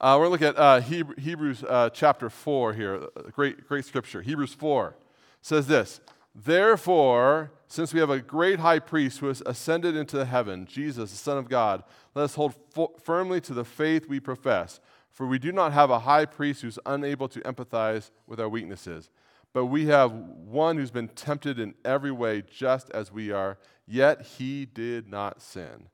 [0.00, 0.80] Uh, we're going to look at uh,
[1.18, 3.06] Hebrews uh, chapter 4 here.
[3.32, 4.22] Great, great scripture.
[4.22, 4.96] Hebrews 4
[5.42, 6.00] says this
[6.34, 11.16] Therefore, since we have a great high priest who has ascended into heaven, Jesus, the
[11.18, 11.82] Son of God,
[12.14, 14.80] let us hold fo- firmly to the faith we profess.
[15.10, 19.10] For we do not have a high priest who's unable to empathize with our weaknesses,
[19.52, 23.58] but we have one who's been tempted in every way, just as we are
[23.90, 25.88] yet he did not sin.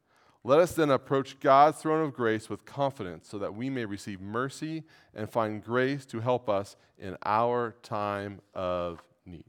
[0.45, 4.21] Let us then approach God's throne of grace with confidence so that we may receive
[4.21, 9.45] mercy and find grace to help us in our time of need.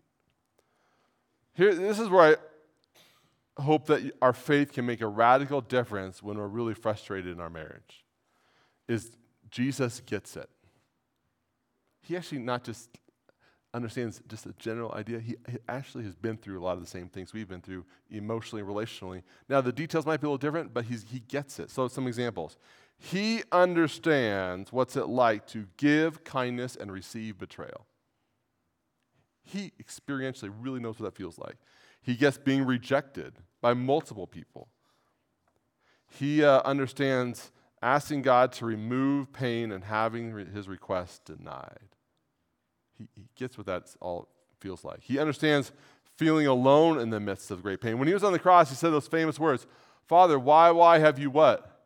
[1.53, 2.37] Here, this is where
[3.57, 7.41] I hope that our faith can make a radical difference when we're really frustrated in
[7.41, 8.05] our marriage.
[8.87, 9.11] Is
[9.51, 10.49] Jesus gets it.
[12.01, 12.89] He actually not just
[13.77, 15.19] understands just a general idea.
[15.19, 17.85] He, he, actually has been through a lot of the same things we've been through
[18.11, 19.21] emotionally, relationally.
[19.47, 21.69] Now, the details might be a little different, but he's, he gets it.
[21.69, 22.57] So, some examples.
[22.97, 27.85] He understands what's it like to give kindness and receive betrayal.
[29.43, 31.55] He experientially really knows what that feels like.
[32.01, 34.67] He gets being rejected by multiple people.
[36.09, 41.96] He uh, understands asking God to remove pain and having re- his request denied.
[42.97, 44.27] He, he gets what that all
[44.59, 45.01] feels like.
[45.01, 45.71] He understands
[46.17, 47.99] feeling alone in the midst of great pain.
[47.99, 49.67] When he was on the cross, he said those famous words
[50.07, 51.83] Father, why, why have you what?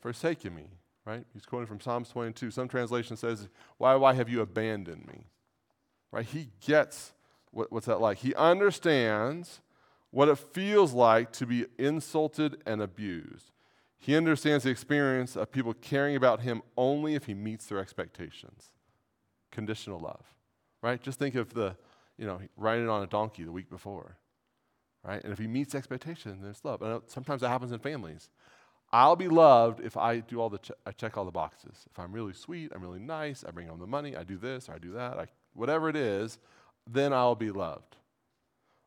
[0.00, 0.66] Forsaken me,
[1.04, 1.24] right?
[1.32, 2.50] He's quoting from Psalms 22.
[2.50, 5.24] Some translation says, Why, why have you abandoned me?
[6.12, 6.26] Right?
[6.26, 7.12] He gets
[7.50, 8.18] what, what's that like.
[8.18, 9.60] He understands
[10.10, 13.50] what it feels like to be insulted and abused.
[13.98, 18.70] He understands the experience of people caring about him only if he meets their expectations
[19.58, 20.24] conditional love,
[20.82, 21.02] right?
[21.02, 21.76] Just think of the,
[22.16, 24.16] you know, riding on a donkey the week before,
[25.04, 25.20] right?
[25.24, 26.80] And if he meets expectation, there's love.
[26.80, 28.28] And sometimes that happens in families.
[28.92, 31.86] I'll be loved if I do all the che- I check all the boxes.
[31.90, 34.68] If I'm really sweet, I'm really nice, I bring home the money, I do this
[34.68, 36.38] or I do that, I, whatever it is,
[36.88, 37.96] then I'll be loved.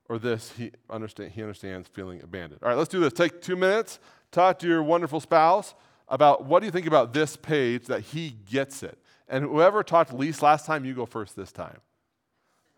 [0.07, 2.61] Or this, he, understand, he understands feeling abandoned.
[2.63, 3.11] All right, let's do this.
[3.11, 3.99] Take two minutes,
[4.31, 5.75] talk to your wonderful spouse.
[6.07, 8.97] about what do you think about this page that he gets it?
[9.31, 11.77] And whoever talked least last time, you go first this time.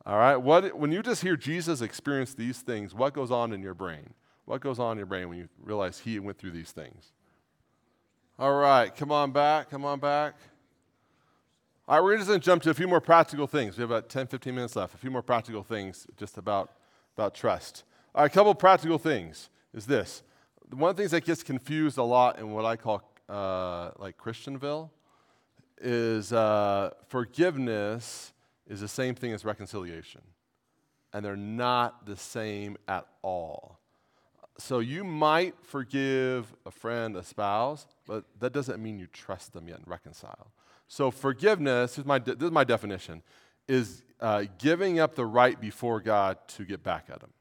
[0.05, 0.37] All right?
[0.37, 4.13] What, when you just hear Jesus experience these things, what goes on in your brain?
[4.45, 7.11] What goes on in your brain when you realize he went through these things?
[8.37, 10.35] All right, come on back, come on back.
[11.87, 13.75] All right, we're just going to jump to a few more practical things.
[13.75, 14.93] We have about 10, 15 minutes left.
[14.93, 16.71] A few more practical things just about,
[17.17, 17.83] about trust.
[18.13, 20.21] All right, a couple practical things is this.
[20.69, 24.17] One of the things that gets confused a lot in what I call uh, like
[24.17, 24.89] Christianville
[25.84, 28.34] is uh, forgiveness
[28.67, 30.21] is the same thing as reconciliation.
[31.13, 33.79] And they're not the same at all.
[34.57, 39.67] So you might forgive a friend, a spouse, but that doesn't mean you trust them
[39.67, 40.51] yet and reconcile.
[40.88, 43.21] So forgiveness, is my de- this is my definition,
[43.67, 47.31] is uh, giving up the right before God to get back at them.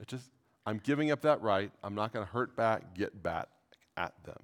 [0.00, 0.30] It's just,
[0.66, 1.70] I'm giving up that right.
[1.82, 3.48] I'm not going to hurt back, get back
[3.96, 4.42] at them.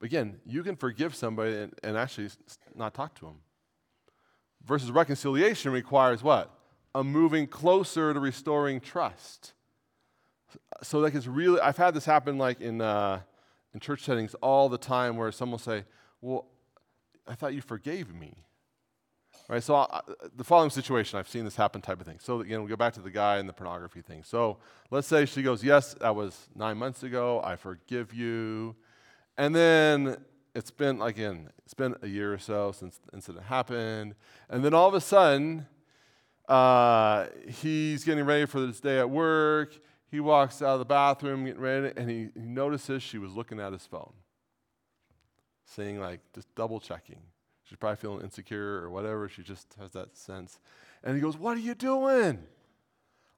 [0.00, 2.28] Again, you can forgive somebody and, and actually
[2.74, 3.36] not talk to them.
[4.64, 6.50] Versus reconciliation requires what?
[6.94, 9.54] A moving closer to restoring trust.
[10.82, 13.20] So like it's really, I've had this happen like in, uh,
[13.74, 15.84] in church settings all the time where someone will say,
[16.20, 16.46] well,
[17.26, 18.34] I thought you forgave me.
[19.48, 20.00] Right, so uh,
[20.36, 22.18] the following situation, I've seen this happen type of thing.
[22.20, 24.22] So again, we go back to the guy and the pornography thing.
[24.22, 24.58] So
[24.90, 27.40] let's say she goes, yes, that was nine months ago.
[27.42, 28.76] I forgive you.
[29.38, 30.16] And then
[30.54, 34.16] it's been, again, it's been a year or so since the incident happened.
[34.50, 35.66] And then all of a sudden,
[36.48, 39.78] uh, he's getting ready for this day at work.
[40.10, 43.60] He walks out of the bathroom, getting ready, and he, he notices she was looking
[43.60, 44.12] at his phone,
[45.64, 47.20] saying, like, just double checking.
[47.62, 49.28] She's probably feeling insecure or whatever.
[49.28, 50.58] She just has that sense.
[51.04, 52.38] And he goes, What are you doing?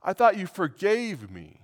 [0.03, 1.61] I thought you forgave me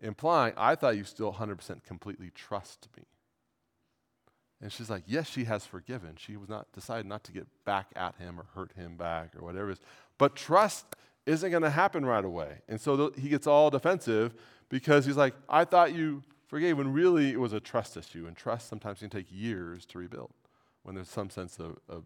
[0.00, 3.04] implying, I thought you still 100% completely trust me.
[4.62, 6.16] And she's like, yes, she has forgiven.
[6.18, 9.44] She was not decided not to get back at him or hurt him back or
[9.44, 9.80] whatever it is.
[10.18, 10.84] But trust
[11.24, 12.58] isn't going to happen right away.
[12.68, 14.34] And so th- he gets all defensive
[14.68, 18.26] because he's like, I thought you forgave when really it was a trust issue.
[18.26, 20.32] And trust sometimes can take years to rebuild
[20.82, 22.04] when there's some sense of, of,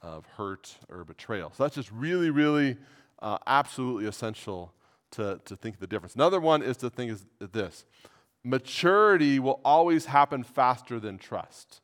[0.00, 1.52] of hurt or betrayal.
[1.54, 2.78] So that's just really, really
[3.20, 4.72] uh, absolutely essential
[5.12, 6.14] to, to think the difference.
[6.14, 7.84] Another one is to think is this
[8.44, 11.80] maturity will always happen faster than trust.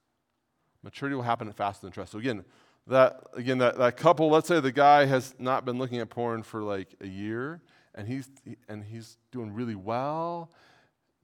[0.82, 2.12] Maturity will happen faster than trust.
[2.12, 2.44] So again,
[2.86, 6.42] that again that, that couple, let's say the guy has not been looking at porn
[6.42, 7.60] for like a year
[7.94, 8.28] and he's
[8.68, 10.50] and he's doing really well,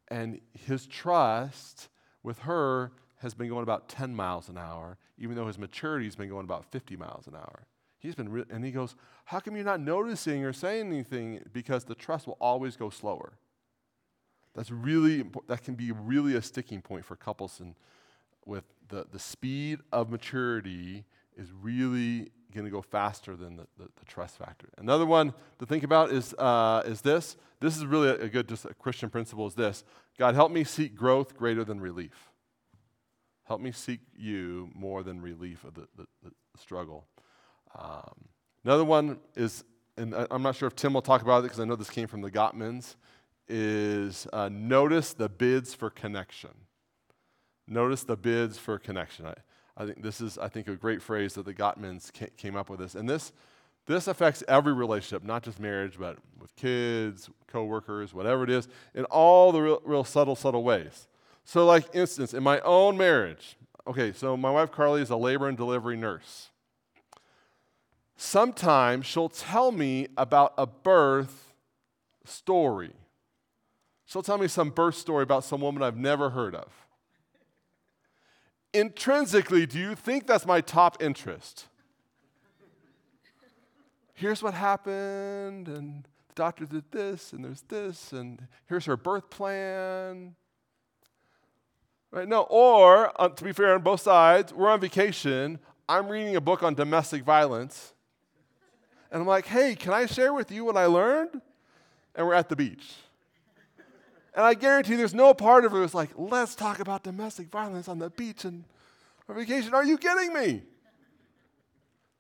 [0.09, 1.89] and his trust
[2.23, 6.17] with her has been going about 10 miles an hour, even though his maturity has
[6.17, 7.67] been going about 50 miles an hour.
[8.05, 11.41] He's been, re- and he goes, How come you're not noticing or saying anything?
[11.55, 13.39] Because the trust will always go slower.
[14.55, 17.75] That's really, that can be really a sticking point for couples and
[18.45, 23.85] with the, the speed of maturity is really going to go faster than the, the,
[23.85, 24.69] the, trust factor.
[24.77, 27.39] Another one to think about is, uh, is this.
[27.61, 29.83] This is really a, good just a Christian principle is this.
[30.19, 32.31] God, help me seek growth greater than relief.
[33.45, 36.31] Help me seek you more than relief of the, the, the
[36.61, 37.07] struggle.
[37.79, 38.29] Um,
[38.65, 39.65] another one is,
[39.97, 42.09] and I'm not sure if Tim will talk about it because I know this came
[42.09, 42.97] from the Gottmans,
[43.49, 46.51] is uh, notice the bids for connection.
[47.67, 49.27] Notice the bids for connection.
[49.27, 49.35] I,
[49.77, 52.81] I think this is, I think, a great phrase that the Gottmans came up with
[52.81, 52.95] this.
[52.95, 53.33] And this,
[53.87, 59.05] this affects every relationship, not just marriage, but with kids, coworkers, whatever it is, in
[59.07, 61.09] all the real, real subtle, subtle ways.
[61.45, 63.57] So, like, instance, in my own marriage,
[63.87, 66.51] okay, so my wife Carly is a labor and delivery nurse
[68.17, 71.53] sometimes she'll tell me about a birth
[72.25, 72.93] story.
[74.05, 76.73] She'll tell me some birth story about some woman I've never heard of.
[78.73, 81.67] Intrinsically, do you think that's my top interest?
[84.15, 89.31] Here's what happened, and the doctor did this, and there's this, and here's her birth
[89.31, 90.35] plan.
[92.11, 92.29] Right?
[92.29, 95.59] No, or, uh, to be fair on both sides, we're on vacation.
[95.89, 97.94] I'm reading a book on domestic violence
[99.15, 101.41] and I'm like, hey, can I share with you what I learned?
[102.17, 102.95] And we're at the beach.
[104.35, 107.87] And I guarantee there's no part of it that's like, let's talk about domestic violence
[107.87, 108.65] on the beach and
[109.29, 109.73] on vacation.
[109.73, 110.63] Are you kidding me?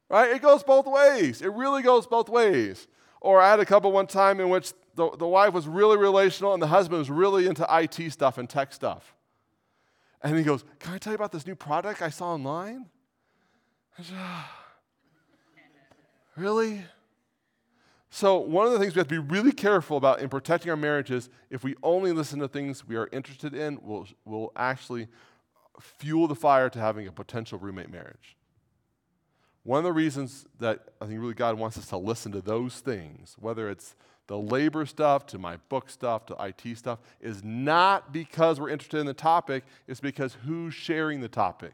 [0.08, 0.36] Right?
[0.36, 1.42] It goes both ways.
[1.42, 2.86] It really goes both ways.
[3.20, 6.54] Or I had a couple one time in which the, the wife was really relational
[6.54, 9.16] and the husband was really into IT stuff and tech stuff.
[10.22, 12.86] And he goes, Can I tell you about this new product I saw online?
[13.98, 14.63] I said, ah.
[16.36, 16.84] Really?
[18.10, 20.76] So, one of the things we have to be really careful about in protecting our
[20.76, 25.08] marriages, if we only listen to things we are interested in, will will actually
[25.80, 28.36] fuel the fire to having a potential roommate marriage.
[29.64, 32.80] One of the reasons that I think really God wants us to listen to those
[32.80, 38.12] things, whether it's the labor stuff to my book stuff to IT stuff, is not
[38.12, 41.72] because we're interested in the topic, it's because who's sharing the topic?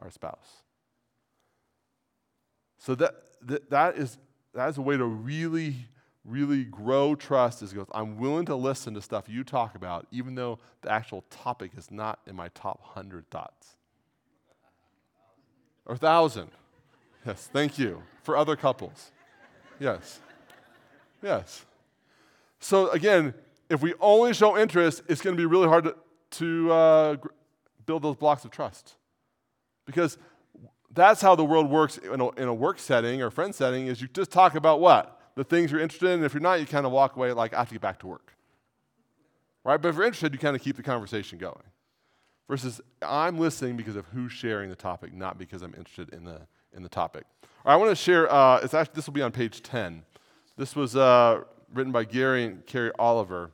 [0.00, 0.62] Our spouse.
[2.78, 3.14] So that,
[3.46, 4.18] that, that, is,
[4.54, 5.76] that is a way to really,
[6.24, 10.34] really grow trust is goes, I'm willing to listen to stuff you talk about, even
[10.34, 13.76] though the actual topic is not in my top 100 thoughts.
[15.86, 16.50] Or 1,000.
[17.26, 18.02] Yes, thank you.
[18.22, 19.10] For other couples.
[19.78, 20.20] Yes.
[21.22, 21.64] Yes.
[22.58, 23.34] So again,
[23.68, 25.96] if we only show interest, it's going to be really hard to,
[26.32, 27.16] to uh,
[27.84, 28.94] build those blocks of trust.
[29.86, 30.16] Because
[30.94, 34.00] that's how the world works in a, in a work setting or friend setting is
[34.00, 35.20] you just talk about what?
[35.34, 36.14] The things you're interested in.
[36.14, 37.98] And if you're not, you kind of walk away like, I have to get back
[38.00, 38.34] to work.
[39.64, 39.80] Right?
[39.80, 41.62] But if you're interested, you kind of keep the conversation going.
[42.48, 46.42] Versus, I'm listening because of who's sharing the topic, not because I'm interested in the,
[46.76, 47.24] in the topic.
[47.42, 50.02] All right, I want to share, uh, it's actually, this will be on page 10.
[50.56, 51.40] This was uh,
[51.72, 53.50] written by Gary and Carrie Oliver.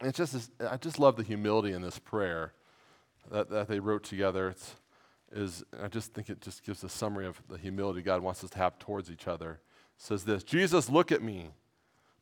[0.00, 2.52] It's just this, I just love the humility in this prayer
[3.32, 4.50] that, that they wrote together.
[4.50, 4.76] It's,
[5.34, 8.50] is I just think it just gives a summary of the humility God wants us
[8.50, 9.60] to have towards each other.
[9.96, 11.50] It says this Jesus, look at me.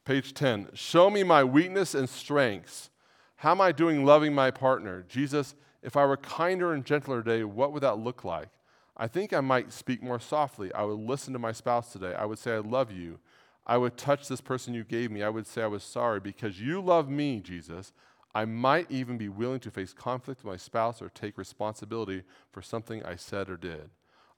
[0.04, 0.70] Page 10.
[0.74, 2.90] Show me my weakness and strengths.
[3.36, 5.04] How am I doing loving my partner?
[5.08, 8.48] Jesus, if I were kinder and gentler today, what would that look like?
[8.96, 10.72] I think I might speak more softly.
[10.74, 12.14] I would listen to my spouse today.
[12.14, 13.18] I would say, I love you.
[13.66, 15.22] I would touch this person you gave me.
[15.22, 17.92] I would say, I was sorry because you love me, Jesus.
[18.34, 22.62] I might even be willing to face conflict with my spouse or take responsibility for
[22.62, 23.90] something I said or did.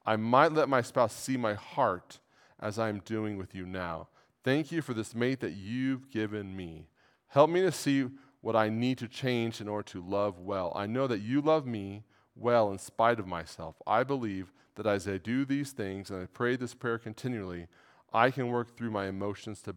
[0.05, 2.19] I might let my spouse see my heart
[2.59, 4.07] as I'm doing with you now.
[4.43, 6.87] Thank you for this mate that you've given me.
[7.27, 8.07] Help me to see
[8.41, 10.71] what I need to change in order to love well.
[10.75, 12.03] I know that you love me
[12.35, 13.75] well in spite of myself.
[13.87, 17.67] I believe that as I do these things and I pray this prayer continually,
[18.13, 19.75] I can work through my emotions to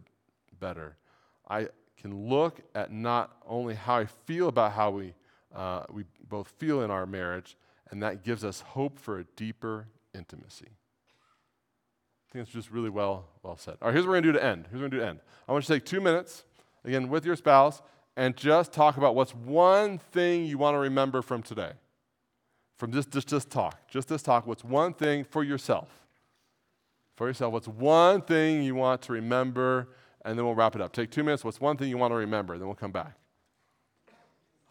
[0.59, 0.97] better.
[1.49, 1.69] I
[2.01, 5.13] can look at not only how I feel about how we,
[5.53, 7.57] uh, we both feel in our marriage,
[7.91, 10.67] and that gives us hope for a deeper intimacy.
[10.69, 13.77] I think it's just really well, well said.
[13.81, 14.67] All right, here's what we're going to do to end.
[14.69, 15.19] Here's what we're going to do to end.
[15.47, 16.43] I want you to take two minutes,
[16.85, 17.81] again, with your spouse,
[18.15, 21.71] and just talk about what's one thing you want to remember from today.
[22.77, 23.87] From just, just, just talk.
[23.87, 24.45] Just this talk.
[24.45, 25.89] What's one thing for yourself?
[27.15, 29.89] For yourself, what's one thing you want to remember
[30.25, 30.93] and then we'll wrap it up.
[30.93, 31.43] Take two minutes.
[31.43, 32.57] What's one thing you want to remember?
[32.57, 33.13] Then we'll come back.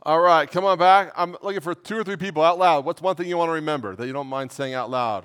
[0.02, 1.12] All right, come on back.
[1.16, 2.84] I'm looking for two or three people out loud.
[2.84, 5.24] What's one thing you want to remember that you don't mind saying out loud?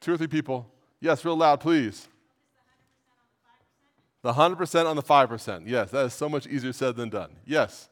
[0.00, 0.70] Two or three people.
[1.00, 2.08] Yes, real loud, please.
[4.22, 5.62] The 100% on the 5%.
[5.66, 7.30] Yes, that is so much easier said than done.
[7.46, 7.88] Yes.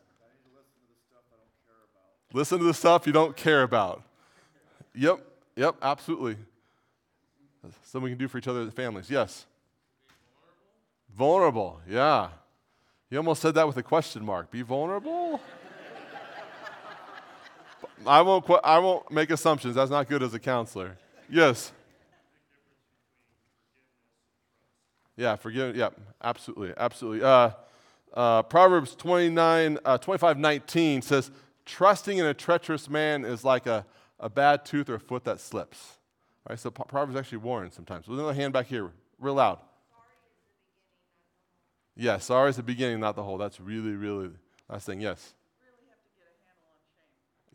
[2.32, 4.03] Listen to the stuff you don't care about.
[4.95, 5.20] Yep,
[5.55, 6.37] yep, absolutely.
[7.84, 9.09] Something we can do for each other as families.
[9.09, 9.47] Yes.
[11.17, 12.29] Vulnerable, yeah.
[13.09, 14.51] You almost said that with a question mark.
[14.51, 15.41] Be vulnerable?
[18.07, 19.77] I won't, qu- I won't make assumptions.
[19.77, 20.99] That's not good as a counselor.
[21.31, 21.73] Yes.
[25.17, 25.75] Yeah, forgive.
[25.75, 25.89] Yeah,
[26.23, 27.23] absolutely, absolutely.
[27.25, 27.51] Uh,
[28.12, 31.31] uh, Proverbs 29, uh, 25, 19 says,
[31.64, 33.87] trusting in a treacherous man is like a,
[34.21, 35.97] a bad tooth or a foot that slips.
[36.47, 38.07] All right, so Proverbs actually warns sometimes.
[38.07, 39.59] With another hand back here, real loud.
[41.97, 43.39] Yeah, sorry is the beginning, not the whole.
[43.39, 44.31] That's really, really
[44.69, 45.01] last thing.
[45.01, 45.35] Yes.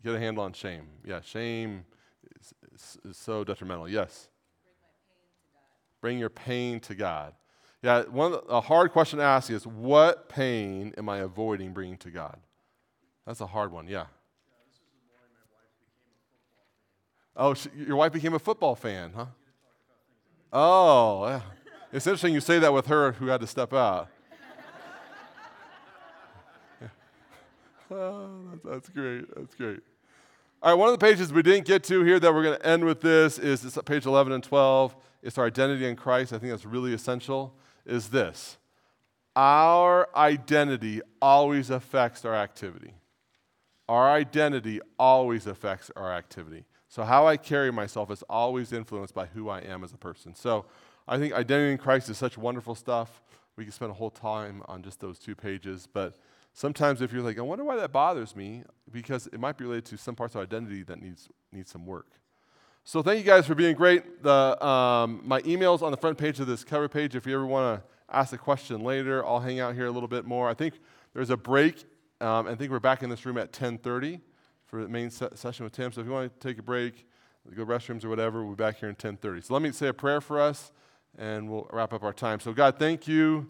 [0.02, 0.84] Really get a handle on shame.
[1.04, 1.14] Get a handle on shame.
[1.14, 1.84] Yeah, shame
[2.40, 3.88] is, is, is so detrimental.
[3.88, 4.28] Yes.
[6.00, 7.34] Bring your pain to God.
[7.82, 12.10] Yeah, one a hard question to ask is what pain am I avoiding bringing to
[12.10, 12.38] God?
[13.26, 13.86] That's a hard one.
[13.86, 14.06] Yeah.
[17.36, 19.26] Oh, she, your wife became a football fan, huh?
[20.52, 21.40] Oh, yeah.
[21.92, 24.08] it's interesting you say that with her who had to step out.
[27.92, 29.24] Oh, that's great.
[29.36, 29.80] That's great.
[30.62, 32.66] All right, one of the pages we didn't get to here that we're going to
[32.66, 34.96] end with this is this page 11 and 12.
[35.22, 36.32] It's our identity in Christ.
[36.32, 37.54] I think that's really essential.
[37.84, 38.58] Is this
[39.34, 42.94] our identity always affects our activity?
[43.88, 46.64] Our identity always affects our activity.
[46.88, 50.34] So, how I carry myself is always influenced by who I am as a person.
[50.34, 50.66] So,
[51.08, 53.22] I think identity in Christ is such wonderful stuff.
[53.56, 56.16] We could spend a whole time on just those two pages, but
[56.52, 59.86] Sometimes, if you're like, I wonder why that bothers me, because it might be related
[59.86, 62.08] to some parts of identity that needs, needs some work.
[62.84, 64.22] So thank you guys for being great.
[64.22, 67.14] The, um, my email's on the front page of this cover page.
[67.14, 70.08] If you ever want to ask a question later, I'll hang out here a little
[70.08, 70.48] bit more.
[70.48, 70.74] I think
[71.14, 71.84] there's a break.
[72.20, 74.20] Um, I think we're back in this room at 10:30
[74.66, 75.92] for the main se- session with Tim.
[75.92, 77.06] So if you want to take a break,
[77.54, 79.42] go to restrooms or whatever, we'll be back here in 10:30.
[79.42, 80.72] So let me say a prayer for us,
[81.16, 82.40] and we'll wrap up our time.
[82.40, 83.48] So God, thank you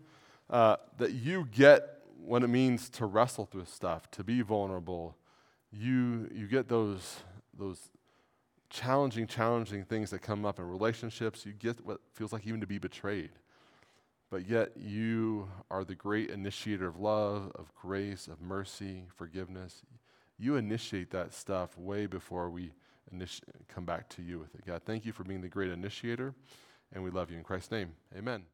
[0.50, 5.16] uh, that you get what it means to wrestle through stuff, to be vulnerable.
[5.70, 7.20] You you get those
[7.56, 7.90] those
[8.70, 11.44] challenging, challenging things that come up in relationships.
[11.44, 13.30] You get what feels like even to be betrayed.
[14.30, 19.82] But yet, you are the great initiator of love, of grace, of mercy, forgiveness.
[20.38, 22.72] You initiate that stuff way before we
[23.14, 24.64] initi- come back to you with it.
[24.64, 26.34] God, thank you for being the great initiator,
[26.94, 27.36] and we love you.
[27.36, 28.44] In Christ's name, amen.